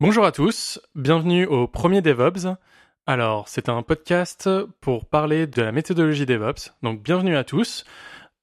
[0.00, 2.56] Bonjour à tous, bienvenue au premier DevOps.
[3.04, 4.48] Alors, c'est un podcast
[4.80, 7.84] pour parler de la méthodologie DevOps, donc bienvenue à tous.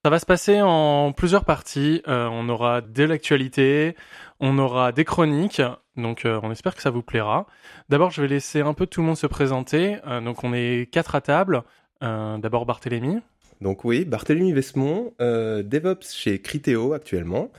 [0.04, 2.02] Ça va se passer en plusieurs parties.
[2.10, 3.96] Euh, on aura de l'actualité,
[4.42, 5.62] on aura des chroniques,
[5.96, 7.48] donc euh, on espère que ça vous plaira.
[7.88, 10.00] D'abord, je vais laisser un peu tout le monde se présenter.
[10.06, 11.64] Euh, donc, on est quatre à table.
[12.02, 13.20] D'abord, Barthélémy.
[13.62, 17.50] Donc oui, Barthélémy Vesmont, DevOps chez Criteo actuellement,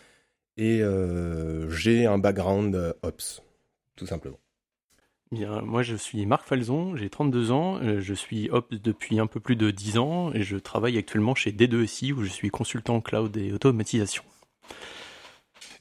[0.58, 0.82] et
[1.70, 3.42] j'ai un background Ops
[3.96, 4.38] tout simplement.
[5.32, 9.26] Bien, moi je suis Marc Falzon, j'ai 32 ans, euh, je suis Ops depuis un
[9.26, 13.00] peu plus de 10 ans et je travaille actuellement chez D2SI où je suis consultant
[13.00, 14.22] cloud et automatisation.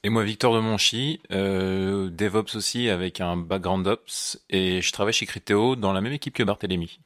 [0.01, 5.13] Et moi Victor de Monchy, euh, DevOps aussi avec un background Ops et je travaille
[5.13, 6.99] chez Criteo dans la même équipe que Barthélémy.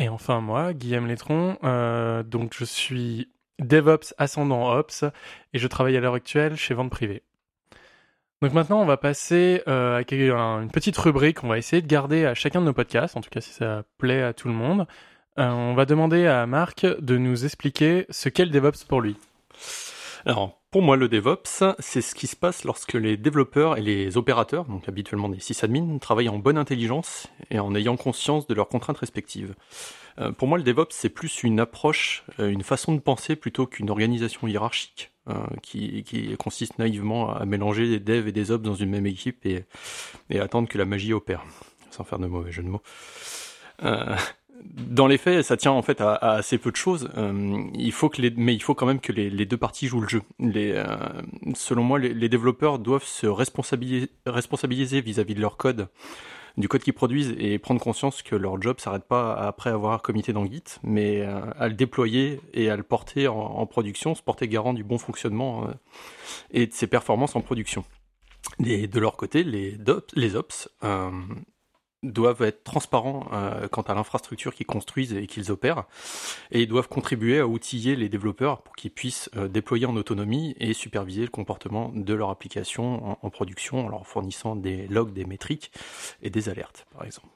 [0.00, 3.28] Et enfin moi, Guillaume Letron, euh, donc je suis
[3.60, 5.04] DevOps ascendant Ops
[5.52, 7.22] et je travaille à l'heure actuelle chez Vente Privée.
[8.40, 12.24] Donc maintenant, on va passer euh, à une petite rubrique qu'on va essayer de garder
[12.24, 14.86] à chacun de nos podcasts, en tout cas si ça plaît à tout le monde.
[15.38, 19.16] Euh, on va demander à Marc de nous expliquer ce qu'est le DevOps pour lui.
[20.24, 24.16] Alors, pour moi, le DevOps, c'est ce qui se passe lorsque les développeurs et les
[24.16, 28.68] opérateurs, donc habituellement des sysadmins, travaillent en bonne intelligence et en ayant conscience de leurs
[28.68, 29.54] contraintes respectives.
[30.20, 33.90] Euh, pour moi, le DevOps, c'est plus une approche, une façon de penser plutôt qu'une
[33.90, 36.04] organisation hiérarchique euh, qui,
[36.38, 39.64] consiste naïvement à mélanger des devs et des ops dans une même équipe et,
[40.38, 41.44] attendre que la magie opère,
[41.90, 42.82] sans faire de mauvais jeu de mots.
[44.62, 47.10] dans les faits, ça tient en fait à, assez peu de choses.
[47.74, 50.22] il faut que mais il faut quand même que les, deux parties jouent le jeu.
[51.54, 55.88] Selon moi, les, développeurs doivent se responsabiliser vis-à-vis de leur code
[56.58, 60.32] du code qu'ils produisent et prendre conscience que leur job s'arrête pas après avoir comité
[60.32, 64.48] dans Git, mais euh, à le déployer et à le porter en, production, se porter
[64.48, 65.72] garant du bon fonctionnement euh,
[66.50, 67.84] et de ses performances en production.
[68.64, 69.78] Et de leur côté, les,
[70.34, 70.68] ops
[72.02, 75.84] doivent être transparents euh, quant à l'infrastructure qu'ils construisent et qu'ils opèrent,
[76.50, 80.54] et ils doivent contribuer à outiller les développeurs pour qu'ils puissent euh, déployer en autonomie
[80.60, 85.24] et superviser le comportement de leur application en, production en leur fournissant des logs, des
[85.24, 85.72] métriques
[86.22, 87.28] et des alertes, par exemple.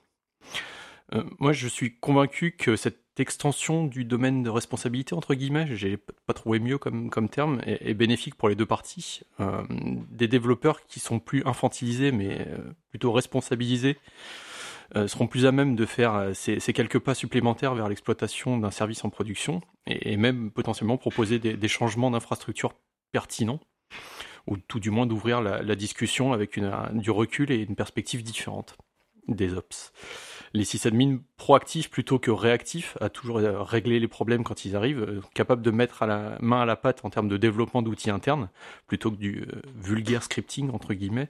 [1.13, 5.99] Euh, moi, je suis convaincu que cette extension du domaine de responsabilité, entre guillemets, j'ai
[5.99, 9.21] pas trouvé mieux comme, terme, est, bénéfique pour les deux parties.
[10.11, 12.49] des développeurs qui sont plus infantilisés, mais
[12.89, 13.99] plutôt responsabilisés,
[15.07, 19.05] seront plus à même de faire euh, ces, quelques pas supplémentaires vers l'exploitation d'un service
[19.05, 22.75] en production et, même potentiellement proposer des, changements d'infrastructure
[23.13, 23.61] pertinents
[24.47, 26.61] ou tout du moins d'ouvrir la, discussion avec
[26.93, 28.77] du recul et une perspective différente
[29.29, 29.93] des ops
[30.55, 35.03] les sysadmins proactifs plutôt que réactifs, à toujours euh, régler les problèmes quand ils arrivent,
[35.03, 38.51] euh, capables de mettre la main à la pâte en termes de développement d'outils internes,
[38.87, 41.29] plutôt que du euh, vulgaire scripting, entre guillemets.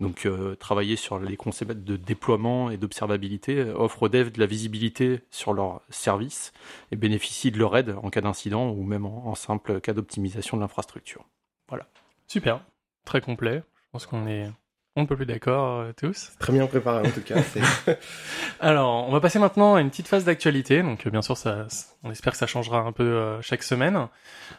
[0.00, 0.28] Donc
[0.58, 5.52] travailler sur les concepts de déploiement et d'observabilité, offre aux devs de la visibilité sur
[5.52, 6.52] leurs services
[6.92, 10.56] et bénéficie de leur aide en cas d'incident ou même en, en simple cas d'optimisation
[10.56, 11.24] de l'infrastructure.
[11.68, 11.88] Voilà.
[12.26, 12.60] Super,
[13.04, 13.62] très complet.
[13.74, 14.50] Je pense qu'on est
[14.98, 16.32] on ne peut plus d'accord euh, tous.
[16.40, 17.36] Très bien préparé en tout cas.
[18.60, 20.82] Alors, on va passer maintenant à une petite phase d'actualité.
[20.82, 21.68] Donc, euh, bien sûr, ça,
[22.02, 24.08] on espère que ça changera un peu euh, chaque semaine.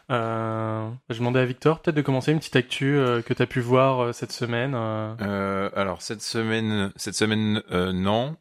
[0.08, 4.14] je demandais à Victor peut-être de commencer une petite actu que tu as pu voir
[4.14, 4.74] cette semaine.
[4.74, 8.36] alors, cette semaine, cette semaine, non.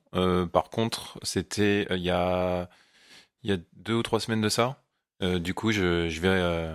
[0.54, 2.70] par contre, c'était il y a
[3.44, 4.78] il y a deux ou trois semaines de ça.
[5.22, 6.74] du coup, je, je vais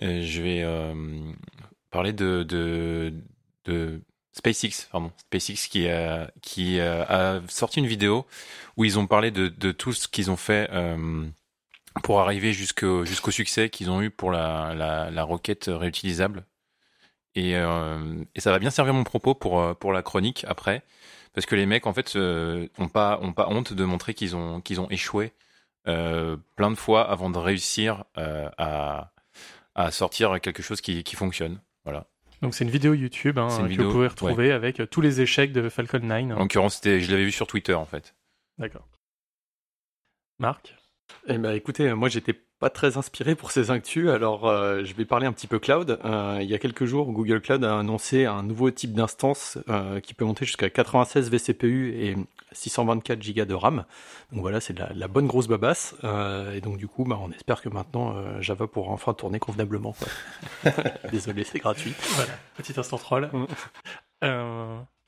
[0.00, 0.94] je vais
[1.90, 3.14] parler de, de
[3.64, 8.26] de SpaceX, pardon, SpaceX qui a, qui a sorti une vidéo
[8.76, 11.26] où ils ont parlé de, tout ce qu'ils ont fait euh,
[12.02, 16.46] pour arriver jusqu'au succès qu'ils ont eu pour la, roquette réutilisable.
[17.34, 20.82] Et, euh, ça va bien servir mon propos pour la chronique après,
[21.32, 24.36] parce que les mecs en fait euh, ont pas ont pas honte de montrer qu'ils
[24.36, 25.32] ont échoué
[25.88, 29.12] euh, plein de fois avant de réussir euh, à
[29.74, 31.60] à sortir quelque chose qui qui fonctionne.
[31.84, 32.06] Voilà.
[32.42, 35.52] Donc c'est une vidéo YouTube hein, que vous pouvez retrouver avec euh, tous les échecs
[35.52, 36.36] de Falcon 9.
[36.36, 38.14] En l'occurrence, je l'avais vu sur Twitter en fait.
[38.58, 38.88] D'accord.
[40.38, 40.74] Marc?
[41.28, 45.04] Eh ben écoutez, moi j'étais pas très inspiré pour ces actus, alors euh, je vais
[45.04, 45.98] parler un petit peu cloud.
[46.04, 49.98] Euh, il y a quelques jours, Google Cloud a annoncé un nouveau type d'instance euh,
[49.98, 52.16] qui peut monter jusqu'à 96 vCPU et
[52.52, 53.84] 624 Go de RAM.
[54.30, 55.96] Donc voilà, c'est de la, bonne grosse babasse.
[56.54, 59.96] et donc du coup, bah, on espère que maintenant Java pourra enfin tourner convenablement.
[61.10, 61.94] Désolé, c'est gratuit.
[62.14, 63.28] Voilà, petit instant troll.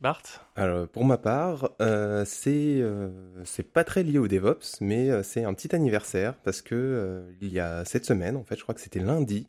[0.04, 0.22] Bart
[0.54, 3.08] Alors, pour ma part, euh, c'est euh,
[3.44, 7.50] c'est pas très lié au DevOps, mais euh, c'est un petit anniversaire parce que il
[7.52, 9.48] y a cette semaine, en fait, je crois que c'était lundi,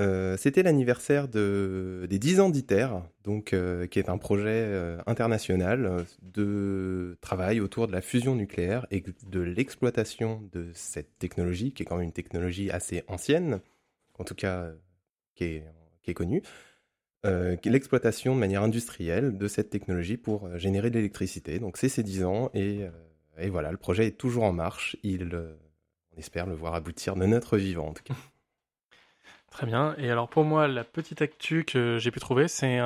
[0.00, 2.88] euh, c'était l'anniversaire de, des 10 ans d'ITER,
[3.22, 8.86] donc, euh, qui est un projet euh, international de travail autour de la fusion nucléaire
[8.90, 13.60] et de l'exploitation de cette technologie, qui est quand même une technologie assez ancienne,
[14.18, 14.70] en tout cas
[15.34, 15.64] qui est,
[16.02, 16.42] qui est connue,
[17.24, 21.58] l'exploitation de manière industrielle de cette technologie pour générer de l'électricité.
[21.58, 22.86] Donc c'est ces 10 ans et,
[23.38, 24.96] et, voilà, le projet est toujours en marche.
[25.02, 25.34] Il,
[26.14, 28.14] on espère le voir aboutir de notre vivant en tout cas.
[29.50, 29.96] Très bien.
[29.98, 32.78] Et alors pour moi, la petite actu que j'ai pu trouver, c'est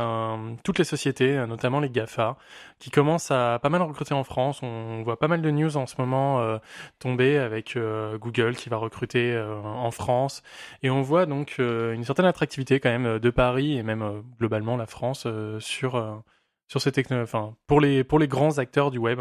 [0.65, 2.39] toutes les sociétés, notamment les GAFA,
[2.79, 4.63] qui commencent à pas mal recruter en France.
[4.63, 6.57] On voit pas mal de news en ce moment euh,
[6.99, 10.43] tomber avec euh, Google qui va recruter euh, en France.
[10.83, 14.87] Et on voit donc une certaine attractivité quand même de Paris et même globalement la
[14.87, 15.27] France
[15.61, 16.23] sur
[16.67, 19.21] sur ces technologies, enfin pour les pour les grands acteurs du web.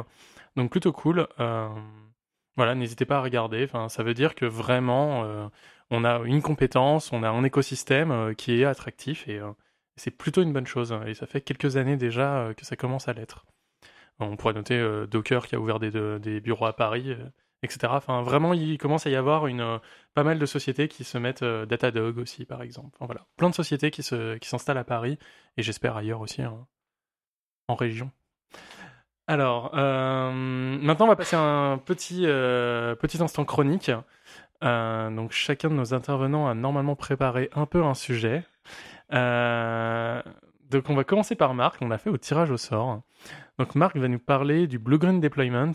[0.56, 1.28] Donc plutôt cool.
[2.56, 3.66] voilà, n'hésitez pas à regarder.
[3.66, 5.50] Enfin, ça veut dire que vraiment
[5.94, 9.52] on a une compétence, on a un écosystème euh, qui est attractif et euh,
[9.96, 10.98] c'est plutôt une bonne chose.
[11.06, 13.46] Et ça fait quelques années déjà euh, que ça commence à l'être.
[14.20, 14.80] On pourrait noter
[15.10, 17.18] Docker qui a ouvert des, bureaux à Paris,
[17.64, 17.80] etc.
[17.90, 19.80] Enfin, vraiment, il commence à y avoir une,
[20.14, 22.96] pas mal de sociétés qui se mettent, Datadog aussi, par exemple.
[23.02, 25.18] voilà, plein de sociétés qui s'installent à Paris
[25.58, 26.68] et j'espère ailleurs aussi, hein,
[27.68, 28.12] en région.
[29.26, 33.92] Alors, maintenant, on va passer un petit, petit instant chronique.
[34.64, 38.44] Euh, donc chacun de nos intervenants a normalement préparé un peu un sujet.
[39.14, 40.22] Euh,
[40.70, 43.02] donc on va commencer par Marc, on a fait au tirage au sort.
[43.60, 45.74] Donc Marc va nous parler du Blue Green Deployment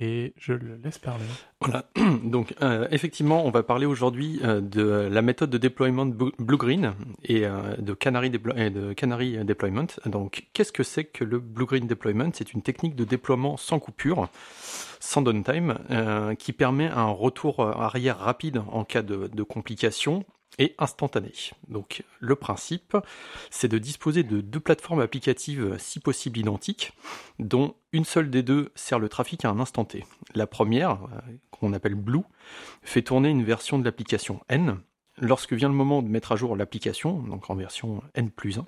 [0.00, 1.24] et je le laisse parler.
[1.60, 1.84] Voilà,
[2.24, 6.94] donc euh, effectivement, on va parler aujourd'hui de la méthode de déploiement Blue Green
[7.24, 9.88] et de Canary, de Canary Deployment.
[10.06, 12.30] Donc qu'est-ce que c'est que le Blue Green Deployment?
[12.32, 14.28] C'est une technique de déploiement sans coupure
[15.00, 20.24] sans downtime, euh, qui permet un retour arrière rapide en cas de, complications
[20.58, 21.32] et instantané.
[21.68, 22.96] Donc le principe,
[23.50, 26.92] c'est de disposer de deux plateformes applicatives si possible identiques,
[27.38, 30.04] dont une seule des deux sert le trafic à un instant T.
[30.34, 32.22] La première, euh, qu'on appelle Blue,
[32.82, 34.78] fait tourner une version de l'application N.
[35.20, 38.66] Lorsque vient le moment de mettre à jour l'application, donc en version N plus 1,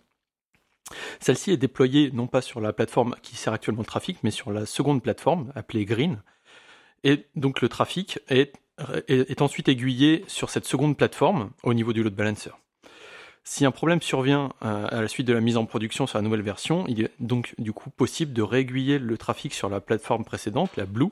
[1.20, 4.52] celle-ci est déployée non pas sur la plateforme qui sert actuellement le trafic, mais sur
[4.52, 6.22] la seconde plateforme appelée Green.
[7.04, 8.54] Et donc le trafic est,
[9.08, 12.50] est ensuite aiguillé sur cette seconde plateforme au niveau du load balancer.
[13.52, 16.22] Si un problème survient euh, à la suite de la mise en production sur la
[16.22, 20.24] nouvelle version, il est donc du coup possible de réaiguiller le trafic sur la plateforme
[20.24, 21.08] précédente, la Blue,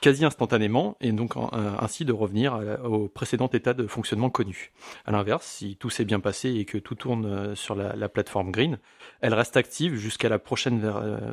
[0.00, 1.46] quasi instantanément, et donc euh,
[1.78, 4.72] ainsi de revenir au précédent état de fonctionnement connu.
[5.04, 8.50] A l'inverse, si tout s'est bien passé et que tout tourne euh, sur la, plateforme
[8.50, 8.80] Green,
[9.20, 10.80] elle reste active jusqu'à la prochaine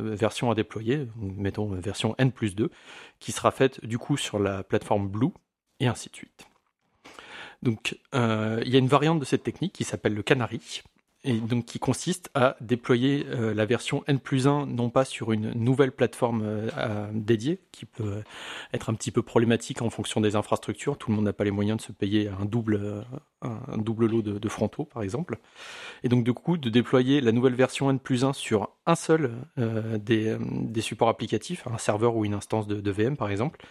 [0.03, 2.69] version à déployer, mettons version N plus 2,
[3.19, 5.31] qui sera faite du coup sur la plateforme Blue,
[5.79, 6.45] et ainsi de suite.
[7.63, 10.83] Donc, euh, il y a une variante de cette technique qui s'appelle le canary,
[11.23, 15.31] et donc qui consiste à déployer euh, la version N plus 1 non pas sur
[15.31, 18.21] une nouvelle plateforme euh, dédiée, qui peut
[18.73, 20.97] être un petit peu problématique en fonction des infrastructures.
[20.97, 23.05] Tout le monde n'a pas les moyens de se payer un double,
[23.41, 25.37] lot de, frontaux, par exemple.
[26.03, 29.31] Et donc, du coup, de déployer la nouvelle version N plus 1 sur un seul
[29.55, 30.35] des,
[30.81, 33.65] supports applicatifs, un serveur ou une instance de VM, par exemple,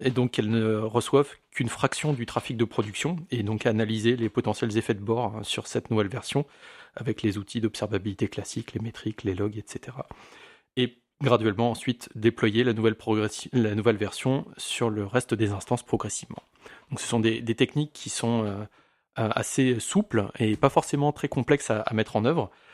[0.00, 4.28] et donc qu'elles ne reçoivent qu'une fraction du trafic de production, et donc analyser les
[4.28, 6.46] potentiels effets de bord hein, sur cette nouvelle version
[6.96, 9.96] avec les outils d'observabilité classiques, les métriques, les logs, etc.
[10.76, 16.42] Et graduellement ensuite déployer la nouvelle, version sur le reste des instances progressivement.
[16.96, 18.64] Ce sont des, techniques qui sont euh,
[19.14, 22.69] assez souples et pas forcément très complexes à mettre en œuvre, euh,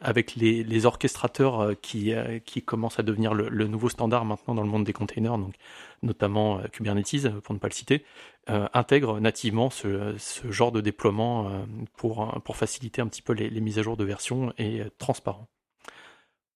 [0.00, 4.62] avec les, orchestrateurs euh, qui, euh, qui commencent à devenir le, nouveau standard maintenant dans
[4.62, 5.54] le monde des containers, donc
[6.02, 8.04] notamment Kubernetes, pour ne pas le citer,
[8.46, 10.14] intègrent nativement ce,
[10.50, 11.66] genre de déploiement
[11.96, 15.48] pour, pour faciliter un petit peu les, mises à jour de version et transparent.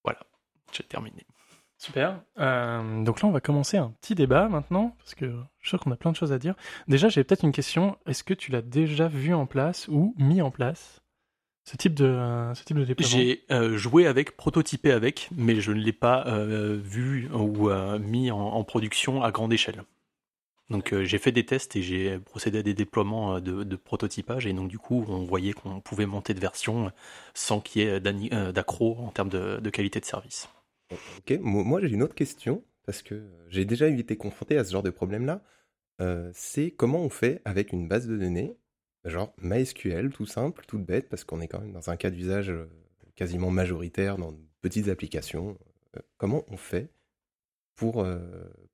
[0.04, 0.20] Voilà,
[0.72, 1.24] j'ai terminé.
[1.78, 2.20] Super.
[2.36, 5.32] donc là, on va commencer un petit débat maintenant, parce que
[5.62, 6.54] je sais qu'on a plein de choses à dire.
[6.86, 7.96] Déjà, j'ai peut-être une question.
[8.04, 11.00] Est-ce que tu l'as déjà vu en place ou mis en place?
[11.68, 15.60] Ce type de, euh, ce type de déploiement J'ai euh, joué avec, prototypé avec, mais
[15.60, 19.84] je ne l'ai pas euh, vu ou mis en, production à grande échelle.
[20.70, 24.68] Donc j'ai fait des tests et j'ai procédé à des déploiements de, prototypage et donc
[24.68, 26.90] du coup on voyait qu'on pouvait monter de version
[27.32, 30.48] sans qu'il y ait d'accro en termes de, qualité de service.
[31.18, 34.82] Ok, moi j'ai une autre question parce que j'ai déjà été confronté à ce genre
[34.82, 35.42] de problème-là.
[36.34, 38.54] c'est comment on fait avec une base de données
[39.04, 42.50] genre MySQL, tout simple, toute bête, parce qu'on est quand même dans un cas d'usage
[42.50, 42.68] euh,
[43.14, 45.58] quasiment majoritaire dans de petites applications.
[45.96, 46.90] Euh, comment on fait
[47.76, 48.18] pour, euh,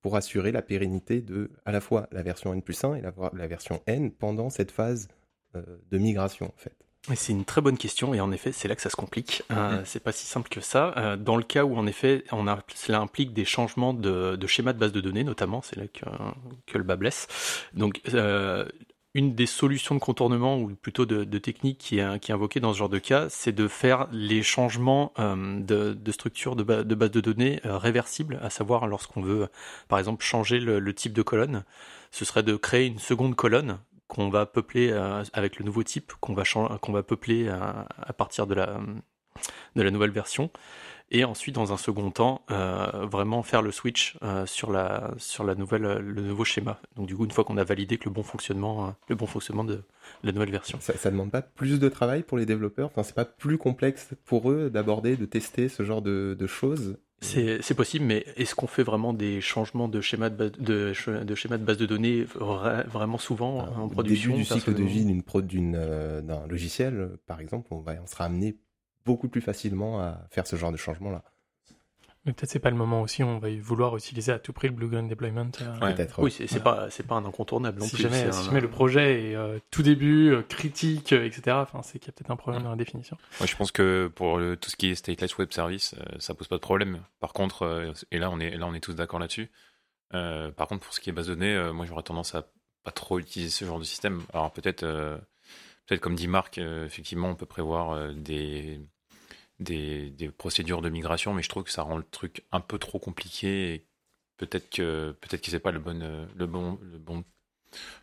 [0.01, 3.47] pour assurer la pérennité de à la fois la version N plus 1 et la,
[3.47, 5.09] version N pendant cette phase
[5.55, 6.85] de migration en fait?
[7.13, 9.43] C'est une très bonne question et en effet c'est là que ça se complique.
[9.51, 10.95] Euh, c'est pas si simple que ça.
[10.97, 14.47] Euh, dans le cas où en effet on a, cela implique des changements de, de
[14.47, 16.07] schéma de base de données notamment, c'est là que,
[16.65, 17.27] que, le bas blesse.
[17.75, 18.65] Donc euh,
[19.15, 22.89] une des solutions de contournement ou plutôt de, technique qui est, invoquée dans ce genre
[22.89, 27.79] de cas, c'est de faire les changements euh, de, structure de, base de données euh,
[27.79, 29.49] réversibles, à savoir lorsqu'on veut
[29.89, 31.65] par exemple changer le, type de colonne,
[32.11, 33.79] ce serait de créer une seconde colonne
[34.09, 39.91] qu'on va peupler euh, avec le nouveau type qu'on va peupler à, partir de la
[39.91, 40.51] nouvelle version
[41.11, 45.45] et ensuite dans un second temps euh, vraiment faire le switch euh, sur la sur
[45.45, 46.81] la nouvelle le nouveau schéma.
[46.97, 49.27] Donc du coup une fois qu'on a validé que le bon fonctionnement euh, le bon
[49.27, 49.83] fonctionnement de
[50.23, 50.79] la nouvelle version.
[50.81, 52.87] Ça, ça demande pas plus de travail pour les développeurs?
[52.87, 56.97] Enfin c'est pas plus complexe pour eux d'aborder de tester ce genre de, de choses?
[57.25, 60.93] C'est possible, mais est-ce qu'on fait vraiment des changements de schéma de base de,
[61.25, 64.75] de, schéma de, base de données vraiment souvent Alors, en production Au début du cycle
[64.75, 65.23] de vie
[65.75, 68.57] euh, d'un logiciel, par exemple, on, va, on sera amené
[69.05, 71.23] beaucoup plus facilement à faire ce genre de changement-là.
[72.25, 74.69] Mais peut-être c'est pas le moment aussi où on va vouloir utiliser à tout prix
[74.69, 75.51] le Blue Gun Deployment.
[75.61, 75.79] Euh...
[75.81, 75.95] Ouais.
[75.95, 76.23] Peut-être.
[76.23, 78.03] Oui, c'est pas c'est pas un incontournable non si plus.
[78.05, 78.45] Jamais, si un...
[78.45, 81.57] jamais le projet est euh, tout début euh, critique, etc.
[81.61, 82.65] Enfin, c'est qu'il y a peut-être un problème ouais.
[82.65, 83.19] dans la définition.
[83.41, 86.35] Moi, je pense que pour le, tout ce qui est stateless web service, euh, ça
[86.35, 87.03] pose pas de problème.
[87.21, 89.51] Par contre, et là on est là on est tous d'accord là-dessus.
[90.11, 92.47] par contre, pour ce qui est base de données, moi j'aurais tendance à
[92.85, 94.23] pas trop utiliser ce genre de système.
[94.33, 94.81] Alors peut-être
[95.87, 98.81] peut-être comme dit Marc, effectivement, on peut prévoir des
[99.61, 102.79] des, des, procédures de migration, mais je trouve que ça rend le truc un peu
[102.79, 103.75] trop compliqué.
[103.75, 103.87] Et
[104.37, 107.25] peut-être que peut-être que c'est pas le bon le bon le bon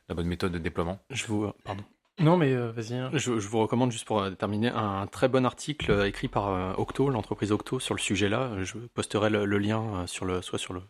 [0.09, 0.99] la bonne méthode de déploiement.
[1.09, 1.83] Je vous pardon.
[2.19, 2.95] Non mais euh, vas-y.
[2.95, 3.09] Hein.
[3.13, 6.73] Je, je, vous recommande juste pour terminer un très bon article euh, écrit par euh,
[6.77, 8.63] Octo, l'entreprise Octo, sur le sujet-là.
[8.63, 10.81] Je posterai le, le, lien sur le soit sur le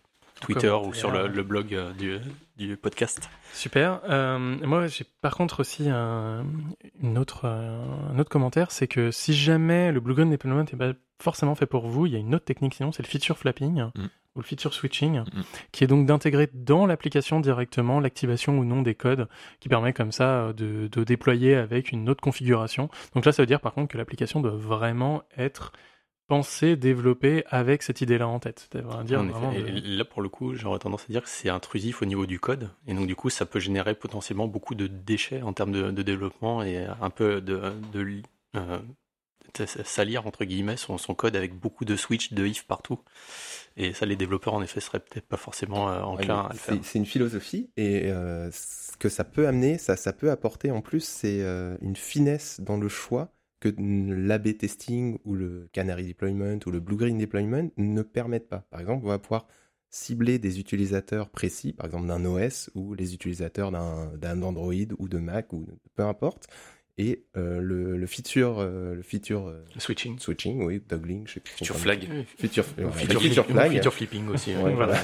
[0.41, 2.17] Twitter ou sur le, le blog du,
[2.57, 3.29] du, podcast.
[3.53, 4.01] Super.
[4.09, 6.45] Euh, moi, j'ai par contre aussi un,
[7.01, 11.55] une autre, un autre commentaire, c'est que si jamais le Blue Deployment n'est pas forcément
[11.55, 14.07] fait pour vous, il y a une autre technique sinon, c'est le feature flapping mm.
[14.35, 15.43] ou le feature switching, mm.
[15.71, 19.27] qui est donc d'intégrer dans l'application directement l'activation ou non des codes,
[19.59, 22.89] qui permet comme ça de, de déployer avec une autre configuration.
[23.13, 25.71] Donc là, ça veut dire par contre que l'application doit vraiment être
[26.31, 28.69] penser, développer avec cette idée-là en tête.
[29.03, 32.05] Dire, vraiment, et là, pour le coup, j'aurais tendance à dire que c'est intrusif au
[32.05, 32.69] niveau du code.
[32.87, 36.01] Et donc, du coup, ça peut générer potentiellement beaucoup de déchets en termes de, de
[36.01, 38.21] développement et un peu de, de
[38.55, 38.79] euh,
[39.83, 43.01] salir, entre guillemets, son, son, code avec beaucoup de switch, de if partout.
[43.75, 46.59] Et ça, les développeurs, en effet, seraient peut-être pas forcément euh, enclins ouais, à le
[46.59, 46.77] faire.
[46.81, 47.69] C'est une philosophie.
[47.75, 51.75] Et euh, ce que ça peut amener, ça, ça peut apporter en plus, c'est euh,
[51.81, 56.97] une finesse dans le choix que l'AB testing ou le Canary deployment ou le Blue
[56.97, 58.65] Green deployment ne permettent pas.
[58.71, 59.47] Par exemple, on va pouvoir
[59.89, 65.17] cibler des utilisateurs précis, par exemple d'un OS ou les utilisateurs d'un Android ou de
[65.19, 66.47] Mac ou peu importe.
[66.97, 71.39] Et euh, le, le, feature, euh, le feature euh, switching, switching, oui, toggling, je sais
[71.39, 71.53] plus.
[71.53, 71.99] Feature flag,
[72.37, 74.53] feature, feature, flag, feature flipping aussi.
[74.55, 74.95] Ouais, voilà.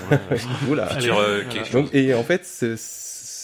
[0.64, 0.88] voilà.
[0.90, 1.18] feature,
[1.72, 2.46] Donc, et en fait,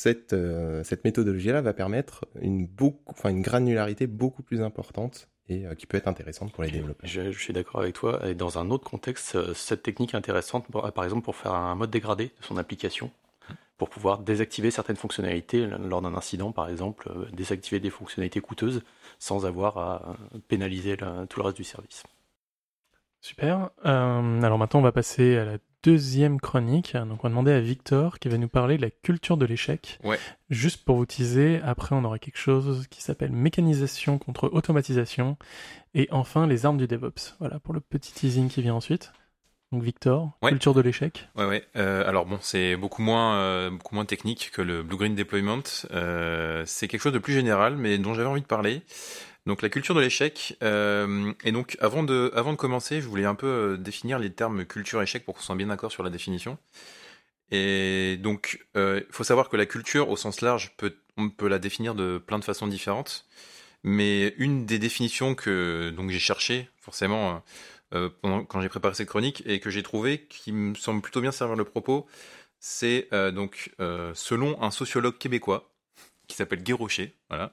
[0.03, 5.65] cette, euh, cette méthodologie-là va permettre une, beaucoup, enfin, une granularité beaucoup plus importante et
[5.65, 7.09] euh, qui peut être intéressante pour les développeurs.
[7.09, 8.19] Je, je suis d'accord avec toi.
[8.27, 11.53] Et dans un autre contexte, euh, cette technique est intéressante, pour, par exemple, pour faire
[11.53, 13.11] un mode dégradé de son application,
[13.77, 18.83] pour pouvoir désactiver certaines fonctionnalités lors d'un incident, par exemple, désactiver des fonctionnalités coûteuses
[19.19, 20.17] sans avoir à
[20.49, 22.03] pénaliser la, tout le reste du service.
[23.21, 23.69] Super.
[23.85, 26.95] Euh, alors maintenant, on va passer à la deuxième chronique.
[26.95, 29.99] Donc on va demander à Victor qui va nous parler de la culture de l'échec.
[30.03, 30.17] Ouais.
[30.49, 35.37] Juste pour vous teaser, après on aura quelque chose qui s'appelle mécanisation contre automatisation.
[35.93, 37.35] Et enfin les armes du DevOps.
[37.39, 39.11] Voilà pour le petit teasing qui vient ensuite.
[39.73, 40.51] Donc Victor, ouais.
[40.51, 41.27] culture de l'échec.
[41.35, 41.63] Ouais ouais.
[41.77, 45.63] Euh, alors bon, c'est beaucoup moins euh, beaucoup moins technique que le Blue Green Deployment.
[45.91, 48.83] Euh, c'est quelque chose de plus général, mais dont j'avais envie de parler.
[49.45, 50.57] Donc la culture de l'échec.
[50.63, 55.01] Euh, et donc avant de, commencer, je voulais un peu euh, définir les termes culture
[55.01, 56.57] échec pour qu'on soit bien d'accord sur la définition.
[57.51, 61.47] Et donc il euh, faut savoir que la culture au sens large, peut, on peut
[61.47, 63.25] la définir de plein de façons différentes.
[63.83, 67.43] Mais une des définitions que j'ai cherché forcément
[68.21, 71.33] pendant, quand j'ai préparé cette chronique et que j'ai trouvé qui me semble plutôt bien
[71.33, 72.07] servir le propos,
[72.59, 73.75] c'est donc
[74.13, 75.72] selon un sociologue québécois
[76.27, 77.15] qui s'appelle Guy Rocher.
[77.29, 77.51] Voilà.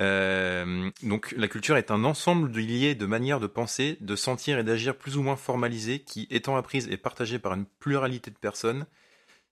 [0.00, 4.58] Euh, donc la culture est un ensemble de liés de manières de penser, de sentir
[4.58, 8.36] et d'agir plus ou moins formalisées qui, étant apprises et partagées par une pluralité de
[8.36, 8.86] personnes,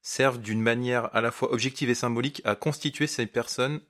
[0.02, 3.80] servent d'une manière à la fois objective et symbolique à constituer ces personnes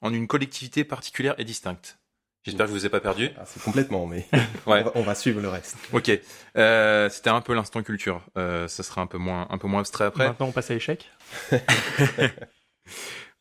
[0.00, 1.98] en une collectivité particulière et distincte.
[2.44, 3.30] J'espère que je vous ai pas perdu.
[3.38, 4.40] Ah, c'est complètement, mais ouais.
[4.66, 5.76] on, va, on, va, suivre le reste.
[5.92, 6.10] Ok.
[6.56, 8.20] Euh, C'était un peu l'instant culture.
[8.36, 10.26] Euh, ça sera un peu moins, un peu moins abstrait après.
[10.26, 11.08] Maintenant, on passe à l'échec.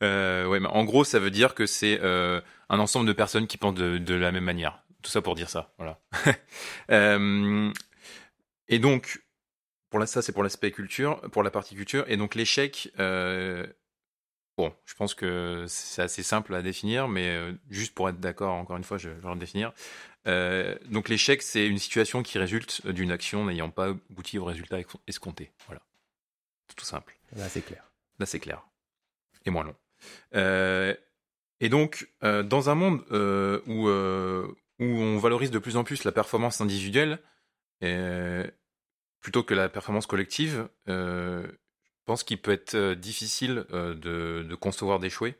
[0.01, 3.48] Euh, ouais, mais en gros, ça veut dire que c'est euh, un ensemble de personnes
[3.48, 4.84] qui pensent de, de la même manière.
[5.01, 6.00] Tout ça pour dire ça, voilà.
[6.91, 7.72] euh,
[8.67, 9.24] et donc,
[9.89, 12.05] pour la, ça c'est pour l'aspect culture, pour la partie culture.
[12.08, 17.39] Et donc l'échec, bon, je pense que c'est assez simple à définir, mais
[17.70, 19.74] juste pour être d'accord, encore une fois, je, je vais le définir.
[20.25, 24.77] Donc l'échec, c'est une situation qui résulte d'une action n'ayant pas abouti au résultat
[25.08, 25.51] escompté.
[25.65, 25.81] Voilà,
[26.70, 27.17] c'est tout simple.
[27.36, 27.84] Là, c'est clair.
[28.20, 28.63] Là, c'est clair.
[29.46, 29.75] Et moins long.
[30.36, 30.96] Euh,
[31.60, 36.03] et donc, euh, dans un monde euh, où, où on valorise de plus en plus
[36.03, 37.20] la performance individuelle,
[39.22, 41.48] plutôt que la performance collective, je
[42.05, 43.93] pense qu'il peut être difficile de,
[44.48, 45.36] de concevoir d'échouer.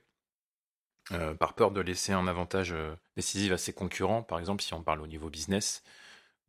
[1.40, 2.74] Par peur de laisser un avantage
[3.16, 5.84] décisif à ses concurrents, par exemple si on parle au niveau business,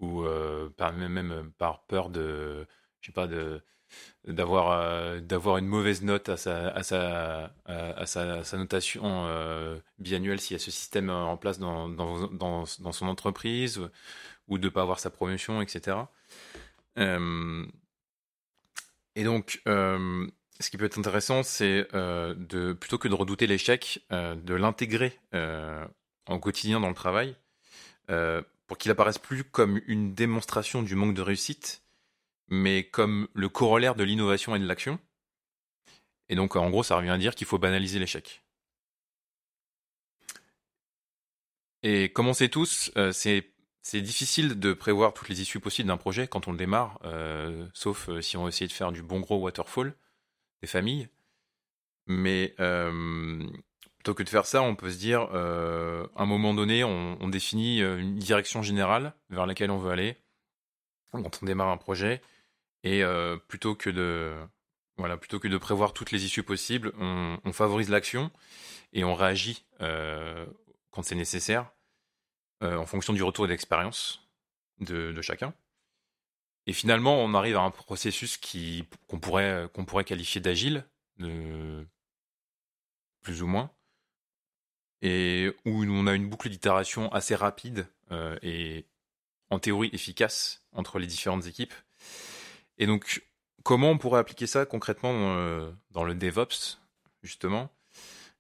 [0.03, 2.67] ou euh, par, même, même par peur de,
[3.01, 3.63] je sais pas, de
[4.27, 10.41] d'avoir euh, d'avoir une mauvaise note à sa à sa à, sa, notation euh, biannuelle
[10.41, 13.81] s'il y a ce système en place dans dans, dans, son entreprise
[14.49, 15.97] ou de pas avoir sa promotion etc
[16.99, 17.67] euh,
[19.17, 20.27] et donc euh,
[20.61, 26.39] ce qui peut être intéressant c'est de plutôt que de redouter l'échec de l'intégrer en
[26.39, 27.35] quotidien dans le travail
[28.69, 31.82] pour qu'il apparaisse plus comme une démonstration du manque de réussite
[32.49, 34.99] mais comme le corollaire de l'innovation et de l'action.
[36.29, 38.43] Et donc, en gros, ça revient à dire qu'il faut banaliser l'échec.
[41.83, 45.97] Et comme on sait tous, euh, c'est difficile de prévoir toutes les issues possibles d'un
[45.97, 49.21] projet quand on le démarre, euh, sauf euh, si on essayer de faire du bon
[49.21, 49.95] gros waterfall
[50.61, 51.09] des familles.
[52.07, 52.55] Mais
[53.99, 57.81] plutôt que de faire ça, on peut se dire, à un moment donné, on, définit
[57.81, 60.17] une direction générale vers laquelle on veut aller
[61.21, 62.23] quand on démarre un projet.
[62.85, 64.37] Et euh, plutôt que de
[65.19, 68.31] plutôt que de prévoir toutes les issues possibles, on, favorise l'action
[68.93, 70.47] et on réagit euh,
[70.91, 71.73] quand c'est nécessaire
[72.63, 74.29] euh, en fonction du retour d'expérience
[74.79, 75.55] de, de chacun.
[76.67, 80.85] Et finalement, on arrive à un processus qui qu'on pourrait qu'on pourrait qualifier d'agile,
[83.23, 83.73] plus ou moins,
[85.01, 87.89] et où on a une boucle d'itération assez rapide
[88.43, 88.87] et
[89.53, 91.75] en théorie efficace entre les différentes équipes.
[92.79, 93.23] Et donc,
[93.63, 96.81] comment on pourrait appliquer ça concrètement dans le, dans le DevOps,
[97.23, 97.71] justement?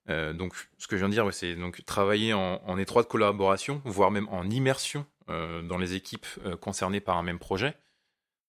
[0.08, 4.10] Euh, Donc, ce que je viens de dire, c'est donc travailler en, étroite collaboration, voire
[4.10, 7.76] même en immersion euh, dans les équipes euh, concernées par un même projet.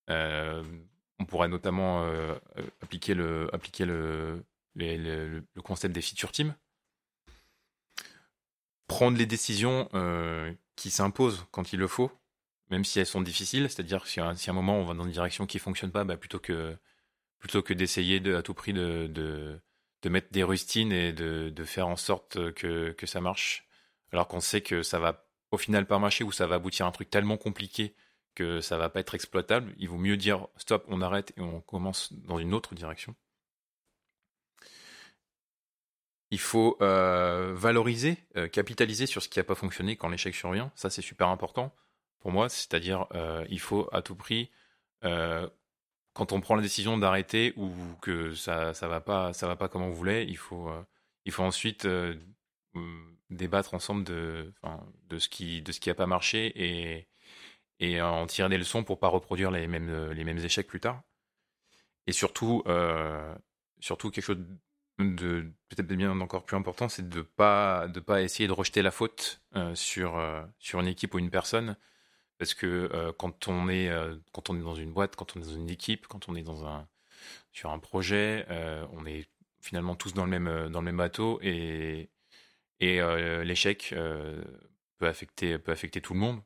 [0.10, 0.63] Euh,
[1.19, 2.34] on pourrait notamment euh,
[2.82, 3.49] appliquer le,
[4.76, 6.56] le, concept des feature teams.
[8.88, 12.12] Prendre les décisions euh, qui s'imposent quand il le faut,
[12.69, 15.12] même si elles sont difficiles, c'est-à-dire si, si à un moment on va dans une
[15.12, 16.78] direction qui fonctionne pas, bah, plutôt que
[17.73, 19.60] d'essayer de, à tout prix de,
[20.06, 23.65] mettre des rustines et de, faire en sorte que, que ça marche,
[24.12, 26.89] alors qu'on sait que ça va au final pas marcher ou ça va aboutir à
[26.89, 27.95] un truc tellement compliqué
[28.36, 31.62] que ça va pas être exploitable, il vaut mieux dire stop, on arrête et on
[31.62, 33.15] commence dans une autre direction.
[36.32, 40.71] Il faut euh, valoriser, euh, capitaliser sur ce qui n'a pas fonctionné quand l'échec survient.
[40.73, 41.71] Ça, c'est super important
[42.23, 42.49] pour moi.
[42.49, 44.49] C'est-à-dire, euh, il faut à tout prix,
[45.05, 45.47] euh,
[46.13, 49.69] quand on prend la décision d'arrêter ou que ça ça va pas ça va pas
[49.69, 50.83] comme on voulait, il faut euh,
[51.25, 52.15] il faut ensuite euh,
[53.29, 54.53] débattre ensemble de
[55.09, 57.09] de ce qui de ce qui a pas marché et
[57.79, 61.03] et en tirer des leçons pour pas reproduire les mêmes les mêmes échecs plus tard.
[62.07, 62.63] Et surtout
[63.79, 64.45] surtout quelque chose
[64.99, 68.91] de peut-être bien encore plus important, c'est de pas de pas essayer de rejeter la
[68.91, 69.41] faute
[69.75, 70.21] sur
[70.59, 71.77] sur une équipe ou une personne,
[72.43, 75.39] parce que euh, quand on est euh, quand on est dans une boîte, quand on
[75.39, 76.89] est dans une équipe, quand on est dans un
[77.53, 79.29] sur un projet, euh, on est
[79.62, 82.10] finalement tous dans le même dans le même bateau et
[82.82, 82.99] et
[83.45, 83.95] l'échec
[84.97, 86.41] peut affecter peut affecter tout le monde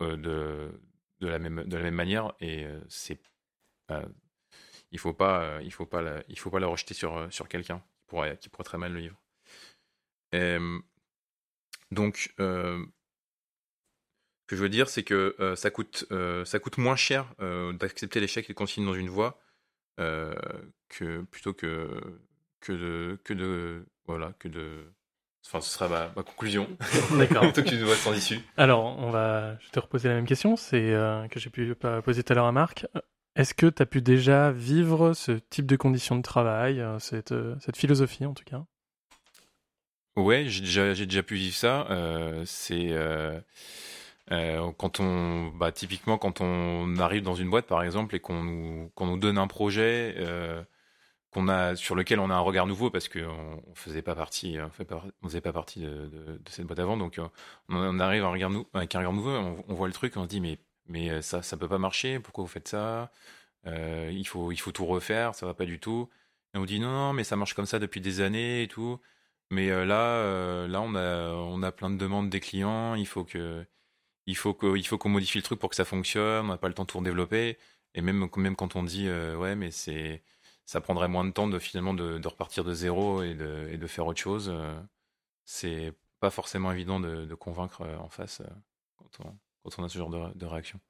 [0.00, 0.72] de
[1.20, 3.20] de la même de la même manière et c'est
[4.90, 7.78] il faut pas, il faut pas, la, il faut pas la rejeter sur sur quelqu'un
[7.78, 9.20] qui pourrait, qui pourrait très mal le vivre.
[11.92, 12.34] Donc,
[14.46, 17.34] que je veux dire, c'est que euh, ça coûte, euh, ça coûte moins cher
[17.78, 19.38] d'accepter l'échec et de continuer dans une voie
[19.96, 21.88] que plutôt que
[22.60, 24.92] que de que de voilà que de
[25.46, 26.68] Enfin, ce sera ma, ma conclusion.
[27.18, 27.42] D'accord.
[27.42, 28.40] Plutôt qu'une voie sans issue.
[28.56, 31.74] Alors, on va, je vais te reposer la même question, c'est euh, que j'ai pu
[32.04, 32.86] poser tout à l'heure à Marc.
[33.36, 37.56] Est-ce que tu as pu déjà vivre ce type de conditions de travail, cette, euh,
[37.60, 38.64] cette philosophie en tout cas?
[40.16, 41.88] Ouais, j'ai déjà, déjà pu vivre ça.
[41.90, 42.96] Euh, c'est
[44.30, 48.20] euh, euh, quand on, bah, typiquement quand on arrive dans une boîte par exemple et
[48.20, 50.16] qu'on nous, qu'on nous donne un projet,
[51.30, 54.56] qu'on a sur lequel on a un regard nouveau parce qu'on on faisait pas partie,
[55.22, 57.20] faisait pas, partie de, cette boîte avant, donc
[57.68, 59.30] on, arrive avec un regard nouveau,
[59.68, 62.44] on, voit le truc, on se dit mais mais ça ça peut pas marcher, pourquoi
[62.44, 63.10] vous faites ça?
[63.66, 66.08] Euh, Il faut il faut tout refaire, ça va pas du tout.
[66.54, 69.00] Et on dit non non mais ça marche comme ça depuis des années et tout.
[69.50, 73.06] Mais euh, là euh, là on a on a plein de demandes des clients, il
[73.06, 73.66] faut que
[74.26, 76.58] il faut que il faut qu'on modifie le truc pour que ça fonctionne, on n'a
[76.58, 77.58] pas le temps de tout développer.
[77.94, 80.22] Et même même quand on dit ouais mais c'est
[80.64, 83.76] ça prendrait moins de temps de finalement de, de repartir de zéro et de, et
[83.76, 84.48] de faire autre chose.
[84.52, 84.80] Euh,
[85.44, 88.48] c'est pas forcément évident de, de, convaincre euh, en face euh,
[88.96, 90.80] quand on, quand on a ce genre de, de réaction.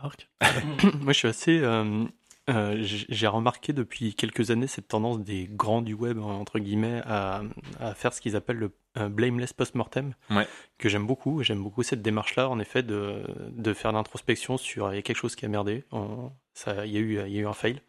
[0.00, 0.30] Marc
[1.00, 1.60] Moi, je suis assez.
[2.48, 7.42] Euh, J'ai remarqué depuis quelques années cette tendance des grands du web, entre guillemets, à,
[7.80, 8.72] à faire ce qu'ils appellent le
[9.08, 10.46] blameless post-mortem, ouais.
[10.78, 11.42] que j'aime beaucoup.
[11.42, 15.16] J'aime beaucoup cette démarche-là, en effet, de, de faire l'introspection sur il y a quelque
[15.16, 17.82] chose qui a merdé, il, y a eu, il y a eu un fail.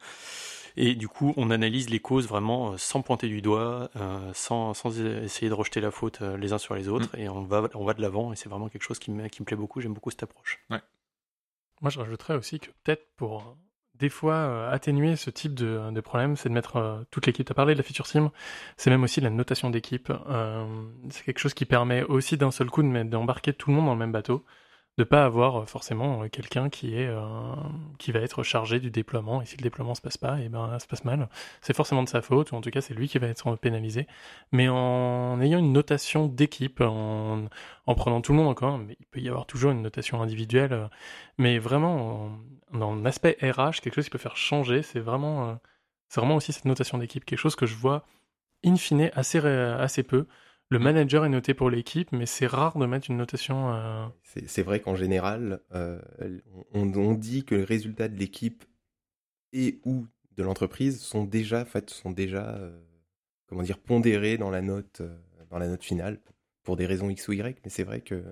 [0.76, 4.76] Et du coup, on analyse les causes vraiment euh, sans pointer du doigt, euh, sans,
[4.76, 7.20] sans, essayer de rejeter la faute les uns sur les autres, mmh.
[7.20, 9.42] et on va, on va de l'avant, et c'est vraiment quelque chose qui me, qui
[9.42, 9.82] me plaît beaucoup.
[9.82, 10.60] J'aime beaucoup cette approche.
[10.70, 10.82] Ouais.
[11.82, 13.58] Moi, je rajouterais aussi que peut-être pour
[14.00, 17.46] des fois euh, atténuer ce type de, de problème, c'est de mettre euh, toute l'équipe.
[17.46, 18.32] Tu as parlé de la feature sim,
[18.78, 20.12] c'est même aussi la notation d'équipe.
[20.30, 20.66] Euh,
[21.10, 24.00] c'est quelque chose qui permet aussi d'un seul coup d'embarquer tout le monde dans le
[24.00, 24.46] même bateau
[24.98, 27.56] de pas avoir euh, forcément euh, quelqu'un euh,
[28.00, 30.50] qui va être chargé du déploiement et si le déploiement se passe pas et eh
[30.50, 31.30] ben ça se passe mal.
[31.62, 34.08] C'est forcément de sa faute ou en tout cas c'est lui qui va être pénalisé.
[34.52, 37.46] Mais en ayant une notation d'équipe en,
[37.86, 40.90] en prenant tout le monde encore mais il peut y avoir toujours une notation individuelle
[41.38, 42.32] mais vraiment
[42.74, 45.60] dans l'aspect RH quelque chose qui peut faire changer c'est vraiment
[46.10, 48.06] c'est vraiment aussi cette notation d'équipe quelque chose que je vois
[48.66, 50.28] in fine assez peu
[50.70, 53.74] le manager est noté pour l'équipe, mais c'est rare de mettre une notation.
[53.74, 54.06] Euh...
[54.24, 56.00] C'est vrai qu'en général, euh,
[56.74, 58.66] on, on, dit que les résultats de l'équipe
[59.54, 62.78] et ou de l'entreprise sont déjà, en fait, sont déjà, euh,
[63.48, 65.02] comment dire, pondérés dans la note,
[65.50, 66.20] dans la note finale
[66.64, 67.60] pour des raisons X ou Y.
[67.64, 68.24] Mais c'est vrai que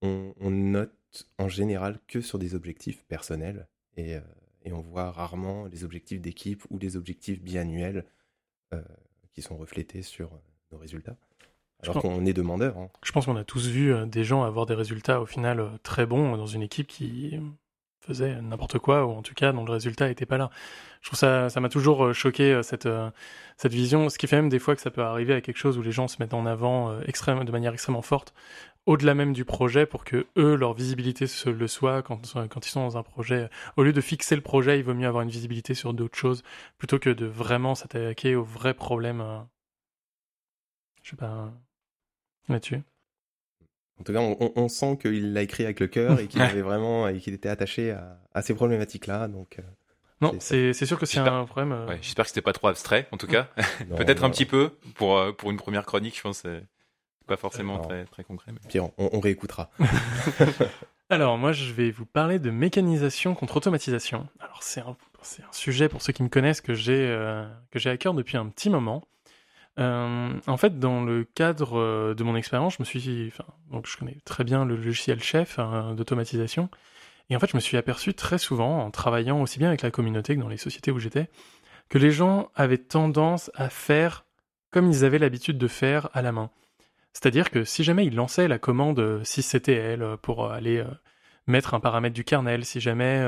[0.00, 4.16] on, on, note en général que sur des objectifs personnels et,
[4.64, 8.04] et on voit rarement les objectifs d'équipe ou les objectifs biannuels
[9.32, 10.40] qui sont reflétés sur
[10.72, 11.16] nos résultats.
[11.82, 12.78] Alors qu'on est demandeur.
[12.78, 12.88] Hein.
[13.02, 15.68] Je pense qu'on a tous vu euh, des gens avoir des résultats au final euh,
[15.82, 17.38] très bons dans une équipe qui
[18.00, 20.50] faisait n'importe quoi, ou en tout cas dont le résultat n'était pas là.
[21.00, 22.88] Je trouve ça, ça m'a toujours euh, choqué cette,
[23.56, 25.76] cette vision, ce qui fait même des fois que ça peut arriver à quelque chose
[25.76, 28.32] où les gens se mettent en avant extrême, de manière extrêmement forte,
[28.86, 32.70] au-delà même du projet, pour que eux, leur visibilité se le soit quand, quand ils
[32.70, 33.48] sont dans un projet.
[33.76, 36.42] Au lieu de fixer le projet, il vaut mieux avoir une visibilité sur d'autres choses,
[36.78, 39.24] plutôt que de vraiment s'attaquer aux vrais problèmes.
[41.02, 41.52] Je sais pas
[42.48, 42.80] là-dessus.
[44.00, 46.62] En tout cas, on, on sent qu'il l'a écrit avec le cœur et qu'il avait
[46.62, 49.28] vraiment et qu'il était attaché à, à ces problématiques-là.
[49.28, 49.62] Donc, euh,
[50.20, 51.72] non, c'est sûr que c'est un problème.
[51.72, 51.86] Euh...
[51.86, 53.48] Ouais, J'espère que c'était pas trop abstrait, en tout cas.
[53.96, 56.38] Peut-être un petit peu pour euh, pour une première chronique, je pense.
[56.38, 56.64] C'est
[57.26, 58.52] pas forcément très très concret.
[58.52, 58.60] Mais...
[58.68, 59.70] Puis on, on réécoutera.
[61.10, 64.28] Alors moi, je vais vous parler de mécanisation contre automatisation.
[64.40, 64.90] Alors c'est un,
[65.40, 68.36] un sujet pour ceux qui me connaissent que j'ai euh, que j'ai à cœur depuis
[68.36, 69.04] un petit moment.
[69.78, 73.86] Euh, en fait, dans le cadre euh, de mon expérience, je me suis, enfin, donc
[73.86, 76.68] je connais très bien le logiciel chef hein, d'automatisation,
[77.30, 79.90] et en fait, je me suis aperçu très souvent, en travaillant aussi bien avec la
[79.90, 81.30] communauté que dans les sociétés où j'étais,
[81.88, 84.26] que les gens avaient tendance à faire
[84.70, 86.50] comme ils avaient l'habitude de faire à la main.
[87.12, 90.86] C'est-à-dire que si jamais ils lançaient la commande sysctl pour aller euh,
[91.46, 93.26] mettre un paramètre du kernel, si jamais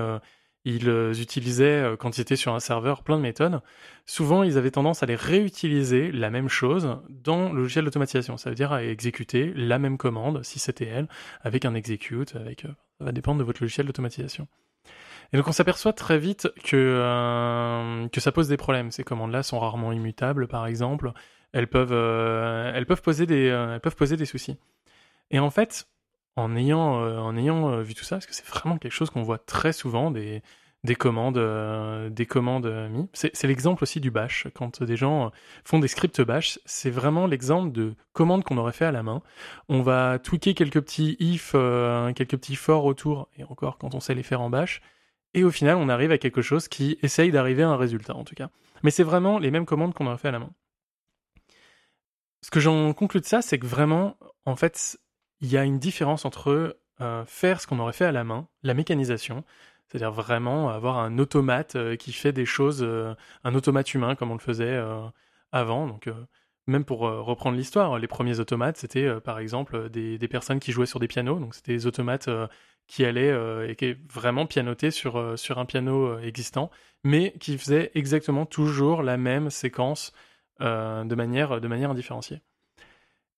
[0.65, 3.61] ils euh, utilisaient, euh, quand ils étaient sur un serveur, plein de méthodes.
[4.07, 8.37] Souvent, ils avaient tendance à les réutiliser, la même chose, dans le logiciel d'automatisation.
[8.37, 11.09] Ça veut dire à exécuter la même commande, si c'était elle,
[11.43, 14.49] avec un execute, avec, euh, ça va dépendre de votre logiciel d'automatisation.
[15.33, 18.91] Et donc on s'aperçoit très vite que, que ça pose des problèmes.
[18.93, 21.13] Ces commandes-là sont rarement immutables, par exemple.
[21.53, 24.57] Elles peuvent, elles peuvent, poser, des, elles peuvent poser des soucis.
[25.31, 25.89] Et en fait,
[26.37, 29.39] en ayant, euh, euh, vu tout ça, parce que c'est vraiment quelque chose qu'on voit
[29.39, 30.43] très souvent, des,
[30.83, 32.11] des commandes, euh,
[32.89, 33.09] mis.
[33.13, 34.49] C'est l'exemple aussi du bash.
[34.55, 35.31] Quand des gens
[35.65, 39.23] font des scripts bash, c'est vraiment l'exemple de commandes qu'on aurait fait à la main.
[39.69, 44.15] On va tweaker quelques petits if, quelques petits for autour, et encore quand on sait
[44.15, 44.83] les faire en bash.
[45.35, 48.25] Et au final, on arrive à quelque chose qui essaye d'arriver à un résultat, en
[48.25, 48.51] tout cas.
[48.83, 50.51] Mais c'est vraiment les mêmes commandes qu'on aurait fait à la main.
[52.43, 54.99] Ce que j'en conclus de ça, c'est que vraiment, en fait,
[55.41, 58.47] il y a une différence entre euh, faire ce qu'on aurait fait à la main,
[58.63, 59.45] la mécanisation,
[59.89, 64.31] c'est-à-dire vraiment avoir un automate euh, qui fait des choses, euh, un automate humain comme
[64.31, 64.81] on le faisait
[65.53, 65.87] avant.
[65.89, 66.09] Donc,
[66.67, 70.87] même pour reprendre l'histoire, les premiers automates, c'était par exemple des, des, personnes qui jouaient
[70.87, 72.29] sur des pianos, donc c'était des automates
[72.87, 73.35] qui allait
[73.69, 76.71] et qui vraiment pianoté sur, sur un piano existant,
[77.05, 80.13] mais qui faisait exactement toujours la même séquence
[80.61, 82.41] de, manière, de manière indifférenciée.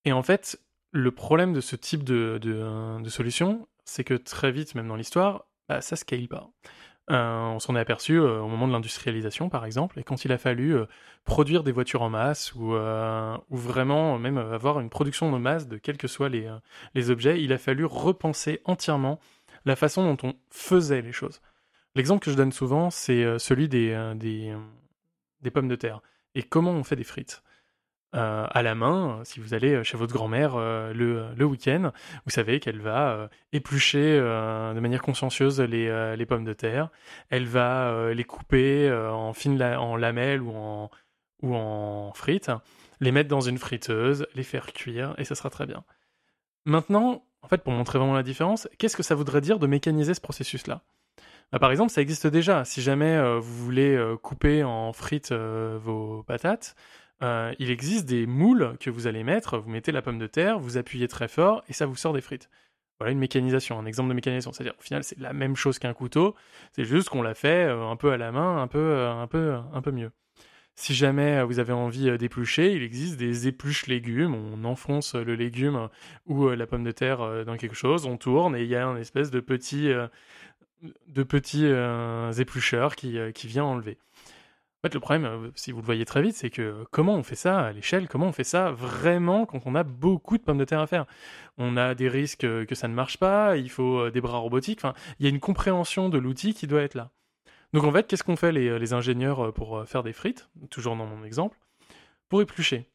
[0.05, 0.61] Et en fait,
[0.97, 5.45] le problème de ce type de, de, solution, c'est que très vite, même dans l'histoire,
[5.69, 6.49] bah, ça scale pas.
[7.11, 10.33] Euh, on s'en est aperçu euh, au moment de l'industrialisation, par exemple, et quand il
[10.33, 10.87] a fallu euh,
[11.25, 12.75] produire des voitures en masse ou,
[13.51, 17.59] vraiment même avoir une production de masse de quels que soient les, objets, il a
[17.59, 19.21] fallu repenser entièrement
[19.67, 21.43] la façon dont on faisait les choses.
[21.95, 24.57] L'exemple que je donne souvent, c'est celui des
[25.53, 26.01] pommes de terre
[26.35, 27.43] et comment on fait des frites.
[28.17, 31.93] Euh, à la main, si vous allez chez votre grand-mère euh, le, week-end,
[32.25, 36.89] vous savez qu'elle va euh, éplucher de manière consciencieuse les, pommes de terre,
[37.29, 40.91] elle va les couper en fines lamelles ou en,
[41.43, 42.51] ou en frites,
[43.01, 45.85] les mettre dans une friteuse, les faire cuire, et ça sera très bien.
[46.65, 50.15] Maintenant, en fait, pour montrer vraiment la différence, qu'est-ce que ça voudrait dire de mécaniser
[50.15, 50.83] ce processus-là?
[51.53, 52.65] Bah, Par exemple, ça existe déjà.
[52.65, 56.75] Si jamais vous voulez couper en frites vos patates,
[57.23, 60.59] euh, il existe des moules que vous allez mettre, vous mettez la pomme de terre,
[60.59, 62.51] vous appuyez très fort et ça vous sort des frites.
[62.99, 64.53] Voilà une mécanisation, un exemple de mécanisation.
[64.53, 66.35] C'est-à-dire, au final, c'est la même chose qu'un couteau,
[66.73, 69.27] c'est juste qu'on l'a fait euh, un peu à la main, un peu, euh, un
[69.27, 70.11] peu, un peu mieux.
[70.75, 74.35] Si jamais vous avez envie d'éplucher, il existe des épluches légumes.
[74.35, 75.89] On enfonce le légume
[76.27, 78.99] ou la pomme de terre dans quelque chose, on tourne et il y a une
[78.99, 79.91] espèce de petit,
[80.83, 81.67] de petits
[82.39, 83.97] éplucheurs qui, qui vient enlever
[84.95, 87.61] le problème, euh, si vous le voyez très vite, c'est que comment on fait ça
[87.61, 88.09] à l'échelle?
[88.09, 91.07] Comment on fait ça vraiment quand on a beaucoup de pommes de terre à faire?
[91.59, 94.79] On a des risques que ça ne marche pas, il faut euh, des bras robotiques.
[94.81, 97.11] Enfin, il y a une compréhension de l'outil qui doit être là.
[97.73, 100.49] Donc en fait, qu'est-ce qu'on fait les, ingénieurs euh, pour faire des frites?
[100.71, 101.59] Toujours dans mon exemple,
[102.29, 102.91] pour éplucher.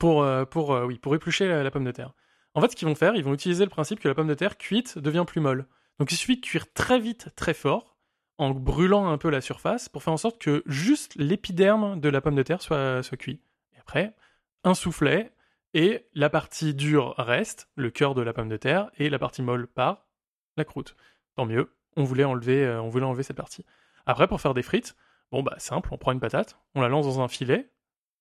[0.00, 2.14] Pour, pour, oui, pour éplucher la, la pomme de terre.
[2.54, 4.34] En fait, ce qu'ils vont faire, ils vont utiliser le principe que la pomme de
[4.34, 5.66] terre cuite devient plus molle.
[5.98, 7.93] Donc il suffit de cuire très vite, très fort,
[8.38, 12.20] en brûlant un peu la surface pour faire en sorte que juste l'épiderme de la
[12.20, 13.40] pomme de terre soit, cuit.
[13.74, 14.14] Et après,
[14.64, 15.32] un soufflet
[15.72, 19.42] et la partie dure reste, le cœur de la pomme de terre, et la partie
[19.42, 20.06] molle part,
[20.56, 20.96] la croûte.
[21.34, 23.64] Tant mieux, on voulait enlever, euh, on voulait enlever cette partie.
[24.06, 24.96] Après, pour faire des frites,
[25.32, 27.68] bon bah simple, on prend une patate, on la lance dans un filet,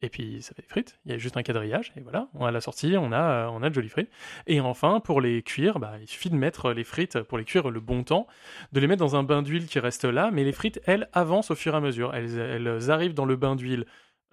[0.04, 1.00] et puis ça fait des frites.
[1.06, 3.64] Il y a juste un quadrillage, et voilà, on a la sortie, on a, on
[3.64, 4.12] a de jolies frites.
[4.48, 7.70] Et enfin, pour les cuire, bah, il suffit de mettre les frites, pour les cuire
[7.70, 8.28] le bon temps,
[8.74, 11.52] de les mettre dans un bain d'huile qui reste là, mais les frites, elles, avancent
[11.52, 12.14] au fur et à mesure.
[12.14, 13.86] Elles, arrivent dans le bain d'huile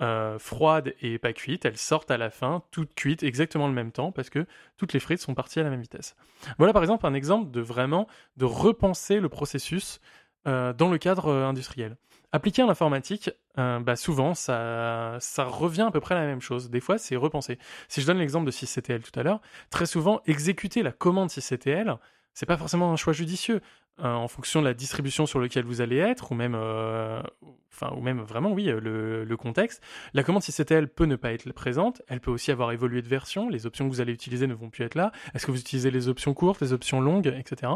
[0.03, 3.93] euh, froide et pas cuite, elles sortent à la fin, toutes cuites, exactement le même
[3.93, 6.17] temps, parce que toutes les frites sont parties à la même vitesse.
[6.59, 10.01] Voilà par exemple un exemple de vraiment de repenser le processus
[10.47, 11.97] euh, dans le cadre euh, industriel.
[12.33, 16.41] Appliquer à l'informatique, euh, bah souvent, ça, ça revient à peu près à la même
[16.41, 16.71] chose.
[16.71, 17.59] Des fois, c'est repensé.
[17.89, 19.41] Si je donne l'exemple de 6CTL tout à l'heure,
[19.71, 21.99] très souvent, exécuter la commande 6CTL,
[22.33, 23.61] c'est pas forcément un choix judicieux.
[23.99, 28.21] en fonction de la distribution sur laquelle vous allez être, ou même, enfin, ou même
[28.21, 29.83] vraiment, oui, le, le contexte,
[30.15, 32.01] la commande 6CTL peut ne pas être présente.
[32.09, 33.49] Elle peut aussi avoir évolué de version.
[33.49, 35.13] Les options que vous allez utiliser ne vont plus être là.
[35.35, 37.73] Est-ce que vous utilisez les options courtes, les options longues, etc.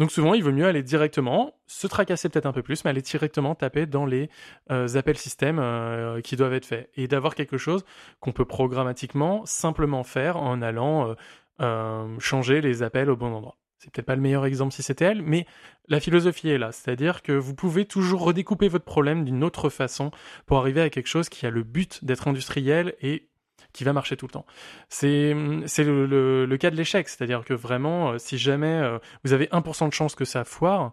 [0.00, 3.02] Donc souvent, il vaut mieux aller directement, se tracasser peut-être un peu plus, mais aller
[3.02, 4.30] directement taper dans les
[4.70, 6.88] euh, appels système euh, qui doivent être faits.
[6.96, 7.84] Et d'avoir quelque chose
[8.18, 11.14] qu'on peut programmatiquement simplement faire en allant
[11.60, 13.58] euh, changer les appels au bon endroit.
[13.76, 15.46] C'est peut-être pas le meilleur exemple si c'était elle, mais
[15.88, 16.72] la philosophie est là.
[16.72, 20.10] C'est-à-dire que vous pouvez toujours redécouper votre problème d'une autre façon
[20.46, 23.29] pour arriver à quelque chose qui a le but d'être industriel et
[23.72, 24.46] qui va marcher tout le temps.
[24.88, 25.34] C'est
[25.66, 26.06] c'est le,
[26.46, 29.92] le, cas de l'échec, c'est-à-dire que vraiment, euh, si jamais euh, vous avez 1% de
[29.92, 30.92] chance que ça foire,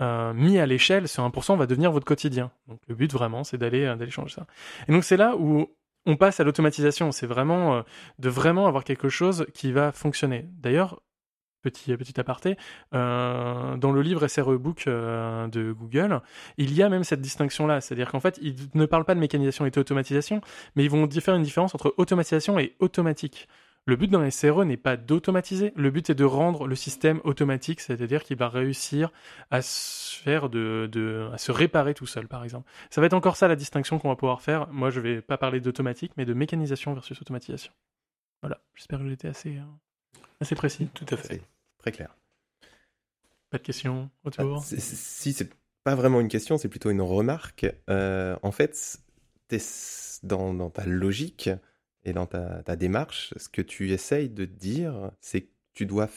[0.00, 2.50] euh, mis à l'échelle, ce 1% va devenir votre quotidien.
[2.68, 4.46] Donc le but vraiment, c'est d'aller d'aller changer ça.
[4.88, 5.68] Et donc c'est là où
[6.04, 7.12] on passe à l'automatisation.
[7.12, 7.82] C'est vraiment
[8.18, 10.46] de vraiment avoir quelque chose qui va fonctionner.
[10.58, 11.00] D'ailleurs,
[11.66, 12.56] petit, petit aparté,
[12.94, 16.20] euh, dans le livre SRE Book euh, de Google,
[16.58, 17.80] il y a même cette distinction-là.
[17.80, 20.40] C'est-à-dire qu'en fait, ils ne parlent pas de mécanisation et d'automatisation,
[20.76, 23.48] mais ils vont faire une différence entre automatisation et automatique.
[23.88, 27.80] Le but d'un SRE n'est pas d'automatiser, le but est de rendre le système automatique,
[27.80, 29.12] c'est-à-dire qu'il va réussir
[29.52, 32.68] à se faire de, à se réparer tout seul, par exemple.
[32.90, 34.66] Ça va être encore ça la distinction qu'on va pouvoir faire.
[34.72, 37.72] Moi, je vais pas parler d'automatique, mais de mécanisation versus automatisation.
[38.42, 40.88] Voilà, j'espère que j'étais assez, euh, assez précis.
[40.92, 41.40] Tout à fait.
[41.86, 42.16] Très clair.
[43.48, 44.58] Pas de questions autour?
[44.58, 45.48] Ah, Si, c'est
[45.84, 47.64] pas vraiment une question, c'est plutôt une remarque.
[47.88, 48.98] Euh, en fait,
[50.24, 51.48] dans, dans, ta logique
[52.02, 56.10] et dans ta, ta, démarche, ce que tu essayes de dire, c'est que tu dois,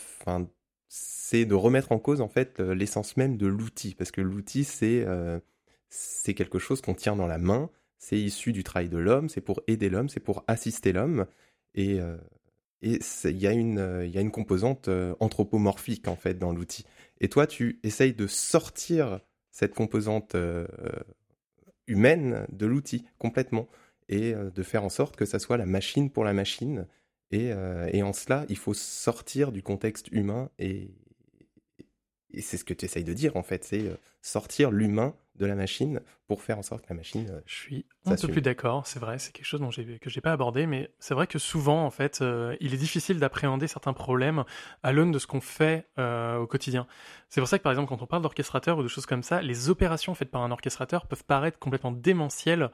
[0.88, 5.04] c'est de remettre en cause en fait l'essence même de l'outil, parce que l'outil c'est
[5.06, 5.40] euh,
[5.90, 9.42] c'est quelque chose qu'on tient dans la main, c'est issu du travail de l'homme, c'est
[9.42, 11.28] pour aider l'homme, c'est pour assister l'homme,
[11.76, 12.18] et, euh,
[12.82, 16.54] et il y, a une, euh, y a une composante euh, anthropomorphique en fait dans
[16.54, 16.86] l'outil.
[17.20, 19.20] Et toi, tu essayes de sortir
[19.52, 20.66] cette composante euh,
[21.88, 23.68] humaine de l'outil complètement
[24.08, 26.88] et de faire en sorte que ça soit la machine pour la machine.
[27.30, 27.52] Et,
[27.92, 30.90] et en cela, il faut sortir du contexte humain et,
[32.32, 35.56] et c'est ce que tu essayes de dire en fait, c'est sortir l'humain de la
[35.56, 37.28] machine pour faire en sorte que la machine.
[37.32, 40.22] Euh, je suis un peu plus d'accord, c'est vrai, c'est quelque chose dont que j'ai
[40.22, 43.94] pas abordé, mais c'est vrai que souvent, en fait, euh, il est difficile d'appréhender certains
[43.94, 44.44] problèmes
[44.84, 46.86] à l'aune de ce qu'on fait euh, au quotidien.
[47.30, 49.42] C'est pour ça que, par exemple, quand on parle d'orchestrateur ou de choses comme ça,
[49.42, 52.70] les opérations faites par un orchestrateur peuvent paraître complètement démentielles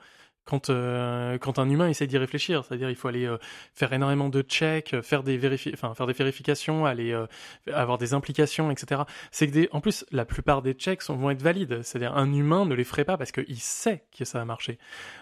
[0.45, 2.63] quand, euh, quand un humain essaie d'y réfléchir.
[2.63, 3.37] C'est-à-dire il faut aller euh,
[3.73, 5.39] faire énormément de checks, faire des,
[5.73, 7.25] enfin, faire des vérifications, aller euh,
[7.73, 9.01] avoir des implications, etc.
[9.31, 9.69] C'est que des...
[9.71, 11.81] en plus, la plupart des checks vont être valides.
[11.81, 14.77] C'est-à-dire un humain ne les ferait pas parce qu'il sait que ça va marcher.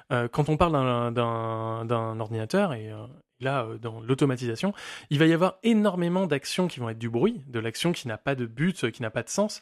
[0.10, 2.92] quand on parle d'un ordinateur, et
[3.40, 4.74] là, dans l'automatisation,
[5.10, 8.18] il va y avoir énormément d'actions qui vont être du bruit, de l'action qui n'a
[8.18, 9.62] pas de but, qui n'a pas de sens,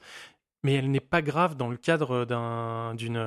[0.63, 2.26] mais elle n'est pas grave dans le cadre
[2.95, 3.17] d'une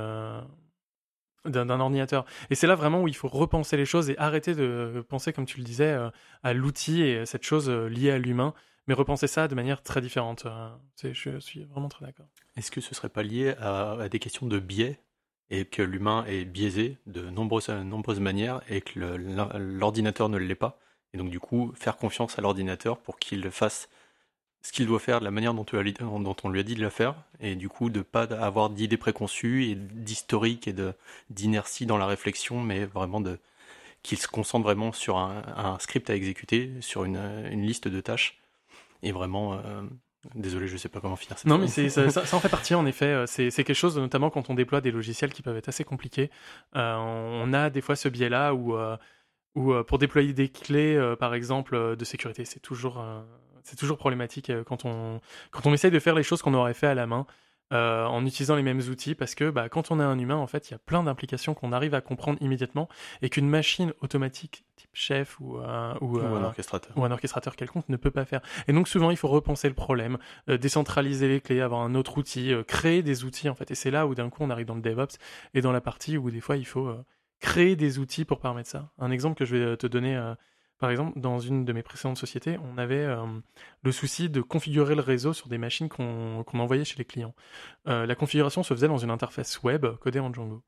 [1.44, 2.24] d'un ordinateur.
[2.50, 5.46] Et c'est là vraiment où il faut repenser les choses et arrêter de penser, comme
[5.46, 6.10] tu le disais, euh,
[6.42, 8.54] à l'outil et cette chose euh, liée à l'humain,
[8.86, 10.46] mais repenser ça de manière très différente.
[10.46, 10.68] Euh,
[11.02, 12.26] je suis vraiment très d'accord.
[12.56, 15.00] Est-ce que ce serait pas lié à, des questions de biais
[15.50, 20.78] et que l'humain est biaisé de nombreuses, nombreuses manières et que l'ordinateur ne l'est pas?
[21.12, 23.88] Et donc du coup, faire confiance à l'ordinateur pour qu'il fasse
[24.64, 25.66] ce qu'il doit faire, de la manière dont,
[26.42, 29.66] on lui a dit de le faire, et du coup de pas avoir d'idées préconçues
[29.66, 30.74] et d'historique et
[31.28, 33.38] d'inertie dans la réflexion, mais vraiment de
[34.02, 37.18] qu'il se concentre vraiment sur un, script à exécuter, sur une,
[37.50, 38.38] liste de tâches,
[39.02, 39.54] et vraiment.
[39.54, 39.82] Euh,
[40.34, 42.86] désolé, je sais pas comment finir cette Non, mais ça, ça, en fait partie, en
[42.86, 43.06] effet.
[43.06, 46.30] Euh, c'est quelque chose, notamment quand on déploie des logiciels qui peuvent être assez compliqués.
[46.74, 48.74] Euh, on a des fois ce biais-là où,
[49.56, 53.04] où pour déployer des clés, par exemple, de sécurité, c'est toujours
[53.64, 56.74] c'est toujours problématique euh, quand on, quand on essaye de faire les choses qu'on aurait
[56.74, 57.26] fait à la main.
[57.72, 60.46] Euh, en utilisant les mêmes outils parce que bah, quand on est un humain, en
[60.46, 62.90] fait, il y a plein d'implications qu'on arrive à comprendre immédiatement
[63.22, 66.96] et qu'une machine automatique type chef ou, euh, ou, un orchestrateur.
[66.96, 68.42] ou un orchestrateur quelconque ne peut pas faire.
[68.68, 72.52] Et donc souvent, il faut repenser le problème, décentraliser les clés, avoir un autre outil,
[72.68, 73.70] créer des outils en fait.
[73.70, 75.16] Et c'est là où d'un coup on arrive dans le DevOps
[75.54, 76.94] et dans la partie où des fois il faut
[77.40, 78.90] créer des outils pour permettre ça.
[78.98, 80.34] Un exemple que je vais te donner
[80.84, 83.24] par exemple, dans une de mes précédentes sociétés, on avait euh,
[83.82, 87.34] le souci de configurer le réseau sur des machines qu'on envoyait chez les clients.
[87.88, 90.62] Euh, la configuration se faisait dans une interface web codée en Django.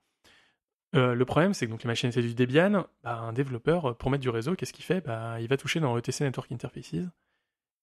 [0.95, 2.87] Euh, le problème, c'est que donc, les machines étaient du Debian.
[3.03, 5.03] Bah, un développeur, pour mettre du réseau, qu'est-ce qu'il fait?
[5.03, 6.95] Bah, Il va toucher dans ETC Network Interfaces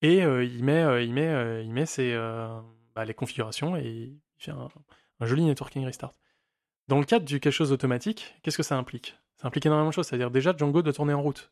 [0.02, 1.86] et il met, il met, il met
[2.96, 4.70] bah, les configurations et il fait un,
[5.20, 6.16] un, joli networking restart.
[6.88, 9.20] Dans le cadre du quelque chose automatique, qu'est-ce que ça implique?
[9.36, 10.08] Ça implique énormément de choses.
[10.08, 11.52] C'est-à-dire déjà Django doit tourner en route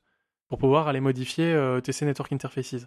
[0.51, 2.85] pour pouvoir aller modifier euh, TC Network Interfaces.